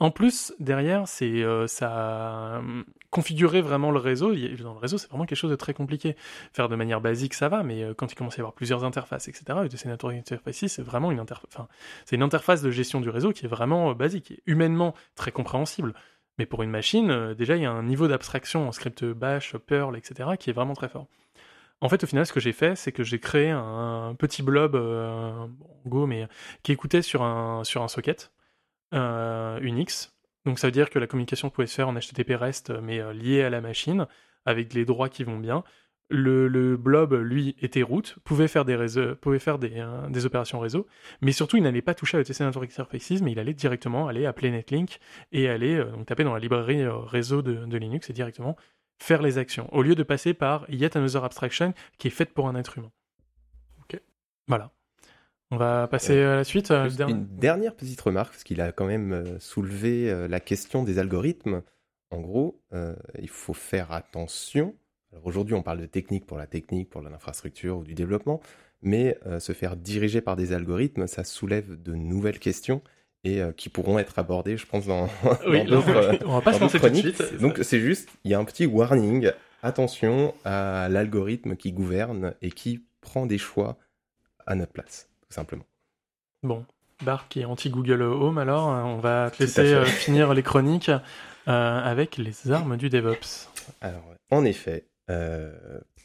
[0.00, 4.34] En plus, derrière, c'est euh, ça hum, configurer vraiment le réseau.
[4.34, 6.16] Dans le réseau, c'est vraiment quelque chose de très compliqué.
[6.52, 8.82] Faire de manière basique, ça va, mais euh, quand il commence à y avoir plusieurs
[8.82, 12.62] interfaces, etc., ETC Network Interfaces, c'est vraiment une interface.
[12.62, 15.94] De gestion du réseau qui est vraiment basique, humainement très compréhensible.
[16.38, 19.96] Mais pour une machine, déjà, il y a un niveau d'abstraction en script Bash, Perl,
[19.96, 21.06] etc., qui est vraiment très fort.
[21.80, 24.74] En fait, au final, ce que j'ai fait, c'est que j'ai créé un, petit blob
[24.74, 25.46] euh,
[25.86, 26.26] Go, mais
[26.62, 28.32] qui écoutait sur un, socket
[28.94, 30.12] euh, Unix.
[30.44, 33.12] Donc ça veut dire que la communication pouvait se faire en HTTP REST, mais euh,
[33.12, 34.06] liée à la machine,
[34.44, 35.62] avec les droits qui vont bien.
[36.10, 40.86] Le, blob, lui, était root, pouvait faire des opérations réseau,
[41.20, 44.24] mais surtout, il n'allait pas toucher à ETC Network Interfaces, mais il allait directement aller
[44.24, 45.00] appeler Netlink
[45.32, 48.56] et aller donc, taper dans la librairie réseau de Linux et directement
[48.98, 52.48] faire les actions, au lieu de passer par yet another abstraction qui est faite pour
[52.48, 52.90] un être humain.
[53.82, 54.00] Ok.
[54.46, 54.72] Voilà.
[55.50, 56.70] On va passer euh, à la suite.
[56.70, 60.98] Euh, une dernière petite remarque, parce qu'il a quand même euh, soulevé la question des
[60.98, 61.62] algorithmes.
[62.10, 62.62] En gros,
[63.18, 64.74] il faut faire attention.
[65.12, 68.40] Alors aujourd'hui, on parle de technique pour la technique, pour l'infrastructure ou du développement,
[68.80, 72.80] mais se faire diriger par des algorithmes, ça soulève de nouvelles questions
[73.24, 75.06] et euh, qui pourront être abordés, je pense, dans,
[75.66, 77.38] d'autres on va pas se lancer tout de suite.
[77.40, 79.32] Donc c'est juste, il y a un petit warning.
[79.62, 83.76] Attention à l'algorithme qui gouverne et qui prend des choix
[84.46, 85.64] à notre place, tout simplement.
[86.44, 86.64] Bon,
[87.04, 90.92] Bar qui est anti-Google Home, alors euh, on va te laisser euh, finir les chroniques
[91.46, 93.48] avec les armes du DevOps.
[93.80, 94.84] Alors, en effet,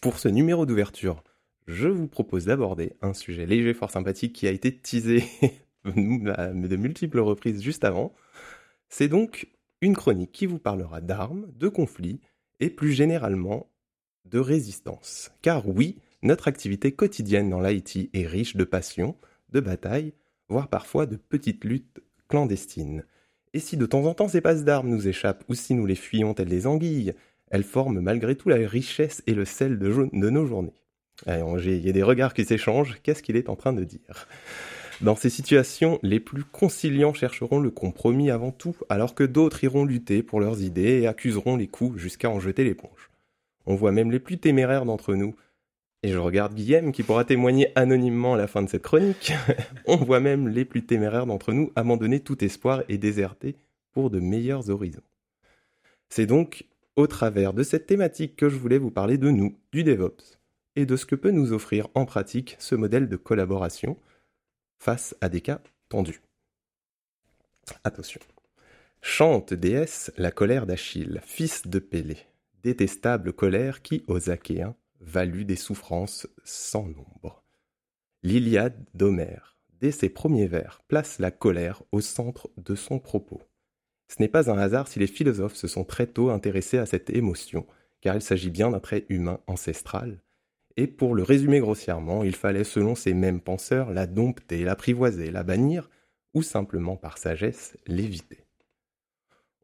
[0.01, 1.21] pour ce numéro d'ouverture,
[1.67, 5.23] je vous propose d'aborder un sujet léger, fort sympathique qui a été teasé
[5.85, 8.13] mais de multiples reprises juste avant.
[8.89, 9.47] C'est donc
[9.81, 12.21] une chronique qui vous parlera d'armes, de conflits
[12.59, 13.69] et plus généralement
[14.25, 15.31] de résistance.
[15.41, 19.17] Car oui, notre activité quotidienne dans l'IT est riche de passions,
[19.49, 20.13] de batailles,
[20.47, 23.03] voire parfois de petites luttes clandestines.
[23.53, 25.95] Et si de temps en temps ces passes d'armes nous échappent, ou si nous les
[25.95, 27.13] fuyons telles des anguilles,
[27.51, 30.73] elles forment malgré tout la richesse et le sel de, de nos journées.
[31.27, 34.27] Il y a des regards qui s'échangent, qu'est-ce qu'il est en train de dire?
[35.01, 39.85] Dans ces situations, les plus conciliants chercheront le compromis avant tout, alors que d'autres iront
[39.85, 43.09] lutter pour leurs idées et accuseront les coups jusqu'à en jeter l'éponge.
[43.65, 45.35] On voit même les plus téméraires d'entre nous,
[46.03, 49.33] et je regarde Guillaume qui pourra témoigner anonymement à la fin de cette chronique,
[49.87, 53.55] on voit même les plus téméraires d'entre nous abandonner tout espoir et déserter
[53.93, 55.01] pour de meilleurs horizons.
[56.09, 56.65] C'est donc
[56.95, 60.37] au travers de cette thématique que je voulais vous parler de nous, du DevOps,
[60.75, 63.97] et de ce que peut nous offrir en pratique ce modèle de collaboration
[64.83, 66.21] face à des cas tendus.
[67.85, 68.19] Attention.
[69.01, 72.17] Chante déesse la colère d'Achille, fils de Pélée,
[72.63, 77.45] détestable colère qui, aux Achéens, valut des souffrances sans nombre.
[78.23, 83.41] L'Iliade d'Homère, dès ses premiers vers, place la colère au centre de son propos.
[84.09, 87.09] Ce n'est pas un hasard si les philosophes se sont très tôt intéressés à cette
[87.09, 87.65] émotion,
[88.01, 90.19] car il s'agit bien d'un trait humain ancestral.
[90.75, 95.43] Et pour le résumer grossièrement, il fallait, selon ces mêmes penseurs, la dompter, l'apprivoiser, la
[95.43, 95.89] bannir,
[96.33, 98.43] ou simplement par sagesse l'éviter.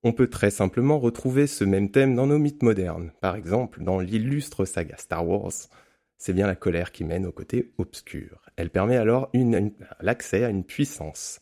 [0.03, 3.12] On peut très simplement retrouver ce même thème dans nos mythes modernes.
[3.22, 5.51] Par exemple, dans l'illustre saga Star Wars,
[6.18, 8.41] c'est bien la colère qui mène au côté obscur.
[8.55, 9.32] Elle permet alors
[9.99, 11.41] l'accès à une puissance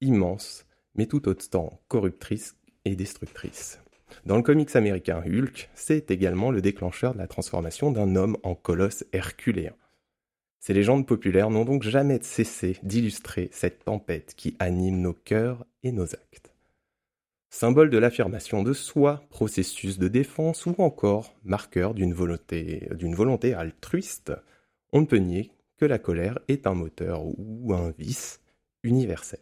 [0.00, 0.64] immense,
[0.94, 3.80] mais tout autant corruptrice et destructrice.
[4.26, 8.54] Dans le comics américain Hulk, c'est également le déclencheur de la transformation d'un homme en
[8.54, 9.74] colosse herculéen.
[10.60, 15.92] Ces légendes populaires n'ont donc jamais cessé d'illustrer cette tempête qui anime nos cœurs et
[15.92, 16.52] nos actes
[17.50, 24.32] symbole de l'affirmation de soi, processus de défense ou encore marqueur d'une volonté, altruiste,
[24.92, 28.40] on ne peut nier que la colère est un moteur ou un vice
[28.82, 29.40] universel.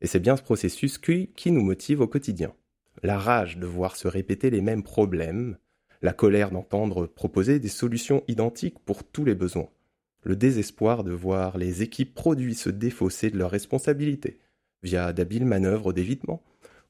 [0.00, 2.54] Et c'est bien ce processus qui nous motive au quotidien.
[3.02, 5.58] La rage de voir se répéter les mêmes problèmes,
[6.02, 9.68] la colère d'entendre proposer des solutions identiques pour tous les besoins,
[10.22, 14.38] le désespoir de voir les équipes produits se défausser de leurs responsabilités
[14.82, 16.42] via d'habiles manœuvres d'évitement,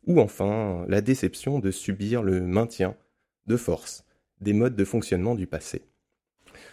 [0.07, 2.96] ou enfin la déception de subir le maintien
[3.46, 4.05] de force
[4.40, 5.82] des modes de fonctionnement du passé.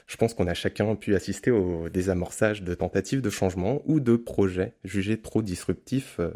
[0.08, 4.16] Je pense qu'on a chacun pu assister au désamorçage de tentatives de changement ou de
[4.16, 6.32] projets jugés trop disruptifs euh,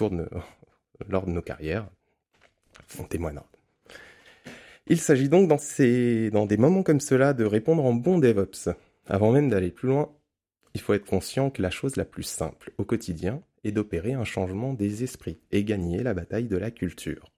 [1.08, 1.88] lors de nos carrières.
[4.86, 8.70] Il s'agit donc dans, dans des moments comme cela de répondre en bon DevOps.
[9.06, 10.10] Avant même d'aller plus loin,
[10.74, 14.24] il faut être conscient que la chose la plus simple au quotidien est d'opérer un
[14.24, 17.32] changement des esprits et gagner la bataille de la culture.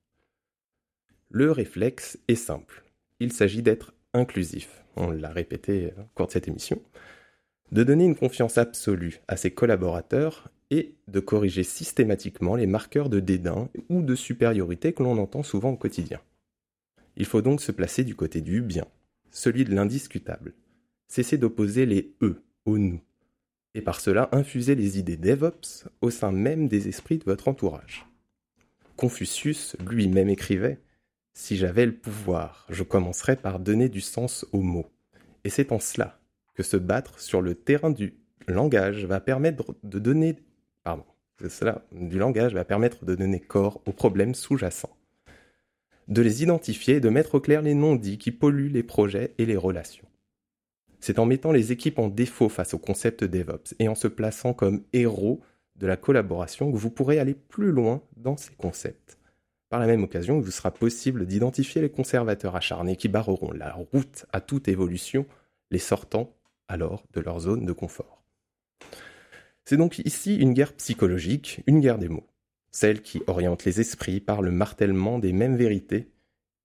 [1.30, 2.84] Le réflexe est simple.
[3.20, 6.82] Il s'agit d'être inclusif, on l'a répété au cours de cette émission,
[7.72, 13.20] de donner une confiance absolue à ses collaborateurs et de corriger systématiquement les marqueurs de
[13.20, 16.20] dédain ou de supériorité que l'on entend souvent au quotidien.
[17.16, 18.86] Il faut donc se placer du côté du bien,
[19.30, 20.54] celui de l'indiscutable.
[21.08, 23.00] Cesser d'opposer les eux au nous
[23.74, 28.06] et par cela infuser les idées DevOps au sein même des esprits de votre entourage.
[28.96, 30.80] Confucius lui-même écrivait
[31.32, 34.90] Si j'avais le pouvoir, je commencerais par donner du sens aux mots.
[35.44, 36.20] Et c'est en cela
[36.54, 38.14] que se battre sur le terrain du
[38.46, 40.36] langage va permettre de donner
[40.82, 41.04] pardon,
[41.48, 44.96] cela du langage va permettre de donner corps aux problèmes sous-jacents,
[46.08, 49.46] de les identifier et de mettre au clair les non-dits qui polluent les projets et
[49.46, 50.06] les relations.
[50.98, 54.52] C'est en mettant les équipes en défaut face au concept DevOps et en se plaçant
[54.52, 55.40] comme héros
[55.76, 59.18] de la collaboration que vous pourrez aller plus loin dans ces concepts.
[59.70, 63.72] Par la même occasion, il vous sera possible d'identifier les conservateurs acharnés qui barreront la
[63.72, 65.26] route à toute évolution,
[65.70, 66.34] les sortant
[66.68, 68.19] alors de leur zone de confort.
[69.70, 72.26] C'est donc ici une guerre psychologique, une guerre des mots,
[72.72, 76.08] celle qui oriente les esprits par le martèlement des mêmes vérités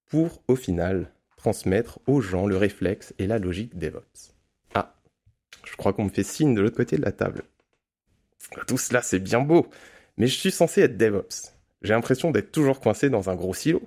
[0.07, 4.33] pour, au final, transmettre aux gens le réflexe et la logique DevOps.
[4.73, 4.95] Ah,
[5.65, 7.43] je crois qu'on me fait signe de l'autre côté de la table.
[8.65, 9.67] Tout cela, c'est bien beau,
[10.17, 11.53] mais je suis censé être DevOps.
[11.83, 13.83] J'ai l'impression d'être toujours coincé dans un gros silo.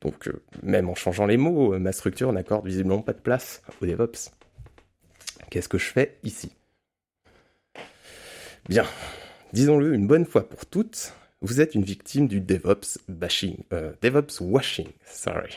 [0.00, 3.62] Donc, euh, même en changeant les mots, euh, ma structure n'accorde visiblement pas de place
[3.80, 4.32] au DevOps.
[5.50, 6.50] Qu'est-ce que je fais ici?
[8.68, 8.84] Bien,
[9.52, 14.40] disons-le une bonne fois pour toutes, vous êtes une victime du DevOps bashing, euh, DevOps
[14.40, 15.56] washing, sorry,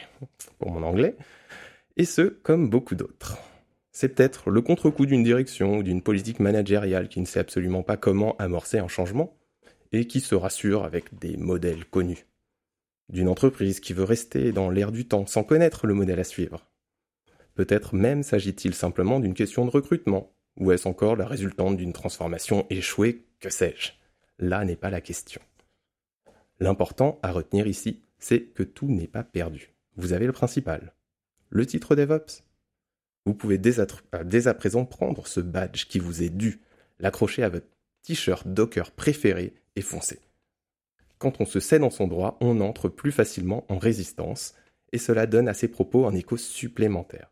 [0.60, 1.16] pour mon anglais,
[1.98, 3.40] et ce, comme beaucoup d'autres.
[3.92, 7.98] C'est peut-être le contre-coup d'une direction ou d'une politique managériale qui ne sait absolument pas
[7.98, 9.36] comment amorcer un changement
[9.92, 12.28] et qui se rassure avec des modèles connus.
[13.10, 16.68] D'une entreprise qui veut rester dans l'air du temps sans connaître le modèle à suivre.
[17.56, 22.68] Peut-être même s'agit-il simplement d'une question de recrutement, ou est-ce encore la résultante d'une transformation
[22.70, 23.94] échouée, que sais-je?
[24.38, 25.42] Là n'est pas la question.
[26.60, 29.74] L'important à retenir ici, c'est que tout n'est pas perdu.
[29.96, 30.94] Vous avez le principal.
[31.50, 32.44] Le titre DevOps?
[33.26, 36.62] Vous pouvez dès à, présent prendre ce badge qui vous est dû,
[37.00, 37.68] l'accrocher à votre
[38.02, 40.20] t-shirt Docker préféré et foncer.
[41.18, 44.56] Quand on se sait dans son droit, on entre plus facilement en résistance,
[44.92, 47.32] et cela donne à ses propos un écho supplémentaire.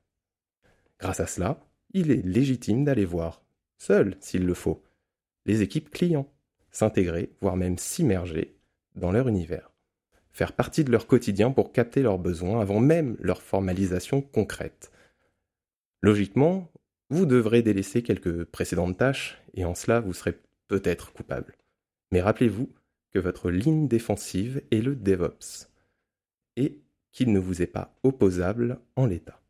[0.99, 1.59] Grâce à cela,
[1.91, 3.41] il est légitime d'aller voir,
[3.77, 4.83] seul s'il le faut,
[5.45, 6.31] les équipes clients,
[6.71, 8.57] s'intégrer, voire même s'immerger
[8.95, 9.71] dans leur univers,
[10.31, 14.91] faire partie de leur quotidien pour capter leurs besoins avant même leur formalisation concrète.
[16.01, 16.71] Logiquement,
[17.09, 21.55] vous devrez délaisser quelques précédentes tâches, et en cela vous serez peut-être coupable.
[22.11, 22.69] Mais rappelez-vous
[23.11, 25.69] que votre ligne défensive est le DevOps,
[26.57, 26.81] et
[27.11, 29.41] qu'il ne vous est pas opposable en l'état.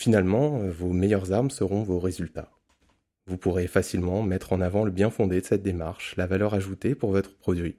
[0.00, 2.50] Finalement, vos meilleures armes seront vos résultats.
[3.26, 6.94] Vous pourrez facilement mettre en avant le bien fondé de cette démarche, la valeur ajoutée
[6.94, 7.76] pour votre produit,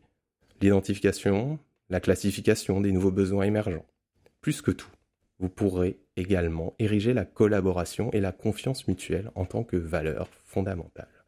[0.61, 1.57] l'identification,
[1.89, 3.87] la classification des nouveaux besoins émergents.
[4.39, 4.91] Plus que tout,
[5.39, 11.25] vous pourrez également ériger la collaboration et la confiance mutuelle en tant que valeur fondamentale.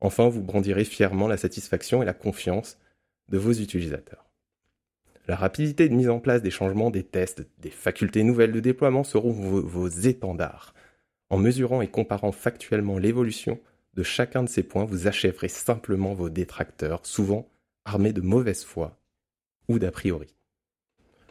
[0.00, 2.78] Enfin, vous brandirez fièrement la satisfaction et la confiance
[3.28, 4.27] de vos utilisateurs.
[5.28, 9.04] La rapidité de mise en place des changements, des tests, des facultés nouvelles de déploiement
[9.04, 10.72] seront vos, étendards.
[11.28, 13.60] En mesurant et comparant factuellement l'évolution
[13.92, 17.46] de chacun de ces points, vous achèverez simplement vos détracteurs, souvent
[17.84, 18.98] armés de mauvaise foi
[19.68, 20.28] ou d'a priori.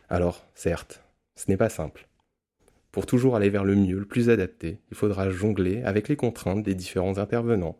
[0.09, 1.03] Alors, certes,
[1.35, 2.07] ce n'est pas simple.
[2.91, 6.61] Pour toujours aller vers le mieux, le plus adapté, il faudra jongler avec les contraintes
[6.61, 7.79] des différents intervenants,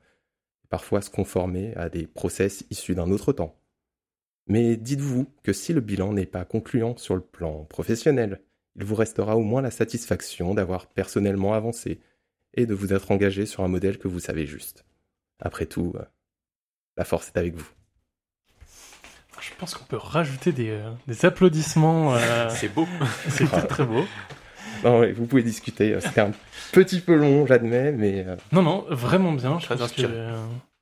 [0.70, 3.56] parfois se conformer à des process issus d'un autre temps.
[4.48, 8.42] Mais dites-vous que si le bilan n'est pas concluant sur le plan professionnel,
[8.78, 12.00] il vous restera au moins la satisfaction d'avoir personnellement avancé
[12.54, 14.86] et de vous être engagé sur un modèle que vous savez juste.
[15.40, 16.04] Après tout, euh,
[16.96, 17.68] la force est avec vous.
[19.40, 22.16] Je pense qu'on peut rajouter des, euh, applaudissements.
[22.16, 22.88] Euh, c'est beau.
[23.30, 24.06] C'est très, beau.
[24.84, 26.00] vous pouvez discuter.
[26.00, 26.32] C'était un
[26.72, 28.26] petit peu long, j'admets, mais.
[28.52, 29.60] Non, non, vraiment bien.
[29.60, 30.02] Je pense que,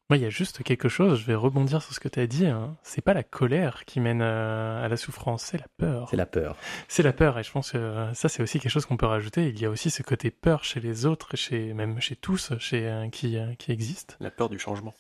[0.08, 2.28] moi, il y a juste quelque chose, je vais rebondir sur ce que tu as
[2.28, 2.46] dit.
[2.46, 2.78] Hein.
[2.84, 6.08] C'est pas la colère qui mène euh, à la souffrance, c'est la peur.
[6.12, 6.56] C'est la peur.
[6.88, 9.08] C'est la peur, et je pense que euh, ça, c'est aussi quelque chose qu'on peut
[9.08, 9.50] rajouter.
[9.50, 12.88] Il y a aussi ce côté peur chez les autres, chez même chez tous, chez
[12.88, 14.16] euh, qui qui existe.
[14.20, 14.94] La peur du changement.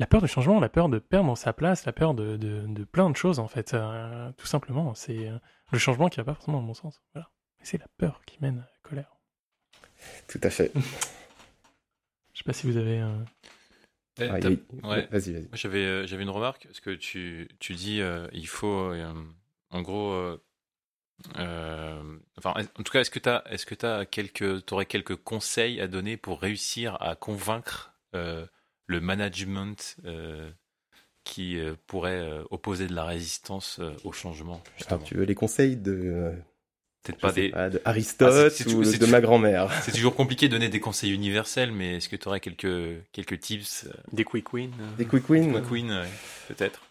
[0.00, 2.84] La peur du changement, la peur de perdre sa place, la peur de, de, de
[2.84, 3.76] plein de choses en fait.
[4.36, 5.30] tout simplement, c'est
[5.70, 7.00] le changement qui va pas forcément dans mon sens.
[7.14, 7.30] Voilà.
[7.62, 9.16] c'est la peur qui mène à la colère.
[10.26, 10.72] Tout à fait.
[12.32, 13.04] Je sais pas si vous avez.
[14.20, 15.48] Ah, vas-y, vas-y.
[15.52, 19.12] J'avais, euh, j'avais une remarque, parce que tu, tu dis, euh, il faut, euh,
[19.70, 20.38] en gros,
[21.34, 25.80] enfin, en tout cas, est-ce que tu as, est-ce que as quelques, aurais quelques conseils
[25.80, 29.96] à donner pour réussir à convaincre le management
[31.24, 34.62] qui pourrait opposer de la résistance au changement
[35.04, 36.32] Tu veux les conseils de
[37.02, 37.50] Peut-être pas des.
[37.50, 39.70] de Aristote ah, ou de ma grand-mère.
[39.82, 43.40] C'est toujours compliqué de donner des conseils universels, mais est-ce que tu aurais quelques, quelques
[43.40, 46.04] tips euh, Des quick wins Des quick wins Des quick wins,
[46.48, 46.82] peut-être.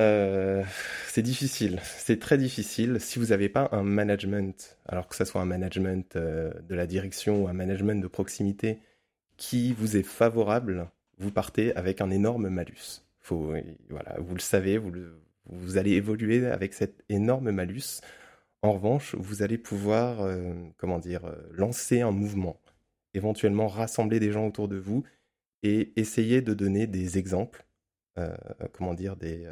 [0.00, 0.64] Euh,
[1.06, 2.98] c'est difficile, c'est très difficile.
[2.98, 6.86] Si vous n'avez pas un management, alors que ce soit un management euh, de la
[6.86, 8.78] direction ou un management de proximité
[9.36, 10.88] qui vous est favorable,
[11.18, 13.02] vous partez avec un énorme malus.
[13.20, 13.54] Faut,
[13.90, 14.92] voilà, vous le savez, vous,
[15.46, 18.00] vous allez évoluer avec cet énorme malus.
[18.62, 22.60] En revanche, vous allez pouvoir, euh, comment dire, euh, lancer un mouvement,
[23.12, 25.04] éventuellement rassembler des gens autour de vous
[25.64, 27.66] et essayer de donner des exemples,
[28.18, 28.36] euh,
[28.72, 29.48] comment dire, des,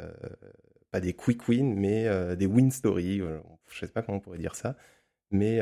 [0.91, 4.37] pas des quick wins, mais des win stories, je ne sais pas comment on pourrait
[4.37, 4.77] dire ça,
[5.31, 5.59] mais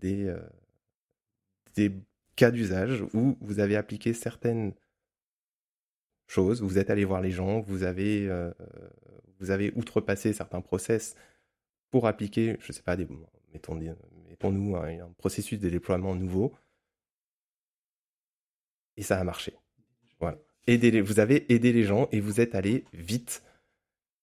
[0.00, 0.32] des,
[2.36, 4.74] cas d'usage où vous avez appliqué certaines
[6.26, 8.28] choses, vous êtes allé voir les gens, vous avez,
[9.38, 11.16] vous avez outrepassé certains process
[11.90, 13.06] pour appliquer, je ne sais pas, des,
[13.52, 13.74] mettons,
[14.28, 16.54] mettons-nous un, processus de déploiement nouveau.
[18.96, 19.56] Et ça a marché.
[20.18, 20.38] Voilà.
[20.66, 23.42] vous avez aidé les gens et vous êtes allé vite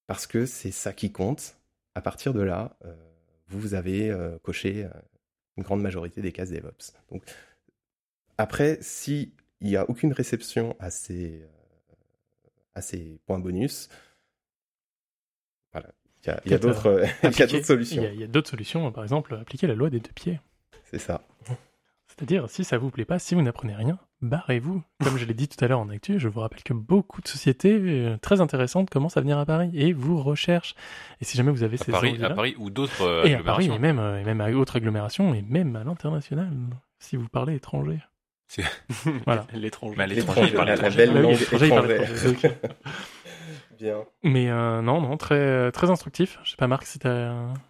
[0.05, 1.57] parce que c'est ça qui compte.
[1.95, 2.95] À partir de là, euh,
[3.47, 4.89] vous avez euh, coché euh,
[5.57, 6.93] une grande majorité des cases DevOps.
[7.11, 7.23] Donc,
[8.37, 11.43] après, s'il n'y a aucune réception à ces,
[12.75, 13.89] à ces points bonus,
[15.71, 15.91] voilà,
[16.45, 17.05] il y a, d'autres
[17.63, 18.03] solutions.
[18.13, 20.39] Il y a, d'autres solutions, par exemple, appliquer la loi des deux pieds.
[20.85, 21.21] C'est ça.
[22.07, 24.81] C'est-à-dire, si ça vous plaît pas, si vous n'apprenez rien, barrez-vous.
[25.03, 27.27] Comme je l'ai dit tout à l'heure en actu, je vous rappelle que beaucoup de
[27.27, 30.73] sociétés euh, très intéressantes commencent à venir à Paris et vous recherchent.
[31.21, 33.69] Et si jamais vous avez ces Paris, à Paris ou d'autres euh, Et à Paris,
[33.71, 36.51] et même, euh, et même à d'autres agglomérations, et même à l'international,
[36.99, 37.99] si vous parlez étranger.
[39.25, 39.45] voilà.
[39.53, 40.07] L'étranger.
[40.07, 41.83] l'étranger, la belle langue étrangère.
[43.77, 44.05] Bien.
[44.23, 46.39] Mais euh, non, non, très, très instructif.
[46.43, 47.09] Je sais pas, Marc, si t'as.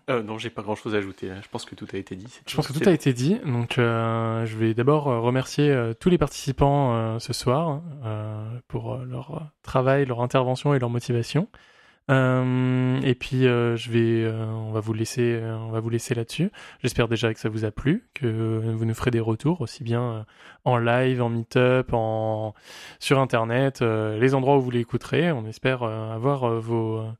[0.09, 1.29] Euh, non, j'ai pas grand chose à ajouter.
[1.41, 2.27] Je pense que tout a été dit.
[2.47, 3.39] Je pense que tout a été dit.
[3.45, 8.59] Donc, euh, je vais d'abord euh, remercier euh, tous les participants euh, ce soir euh,
[8.67, 11.49] pour euh, leur travail, leur intervention et leur motivation.
[12.09, 15.89] Euh, et puis, euh, je vais, euh, on va vous laisser, euh, on va vous
[15.89, 16.51] laisser là-dessus.
[16.81, 20.01] J'espère déjà que ça vous a plu, que vous nous ferez des retours aussi bien
[20.01, 20.23] euh,
[20.63, 22.53] en live, en meet-up, en
[22.99, 25.31] sur internet, euh, les endroits où vous l'écouterez.
[25.31, 27.11] On espère euh, avoir euh, vos euh,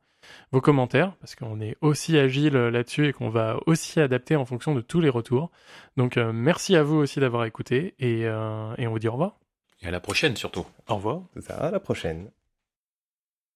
[0.52, 4.46] vos commentaires parce qu'on est aussi agile euh, là-dessus et qu'on va aussi adapter en
[4.46, 5.52] fonction de tous les retours.
[5.96, 9.14] Donc euh, merci à vous aussi d'avoir écouté et, euh, et on vous dit au
[9.14, 9.38] revoir.
[9.82, 10.66] Et à la prochaine surtout.
[10.88, 11.22] Au revoir.
[11.36, 12.30] C'est ça, à la prochaine.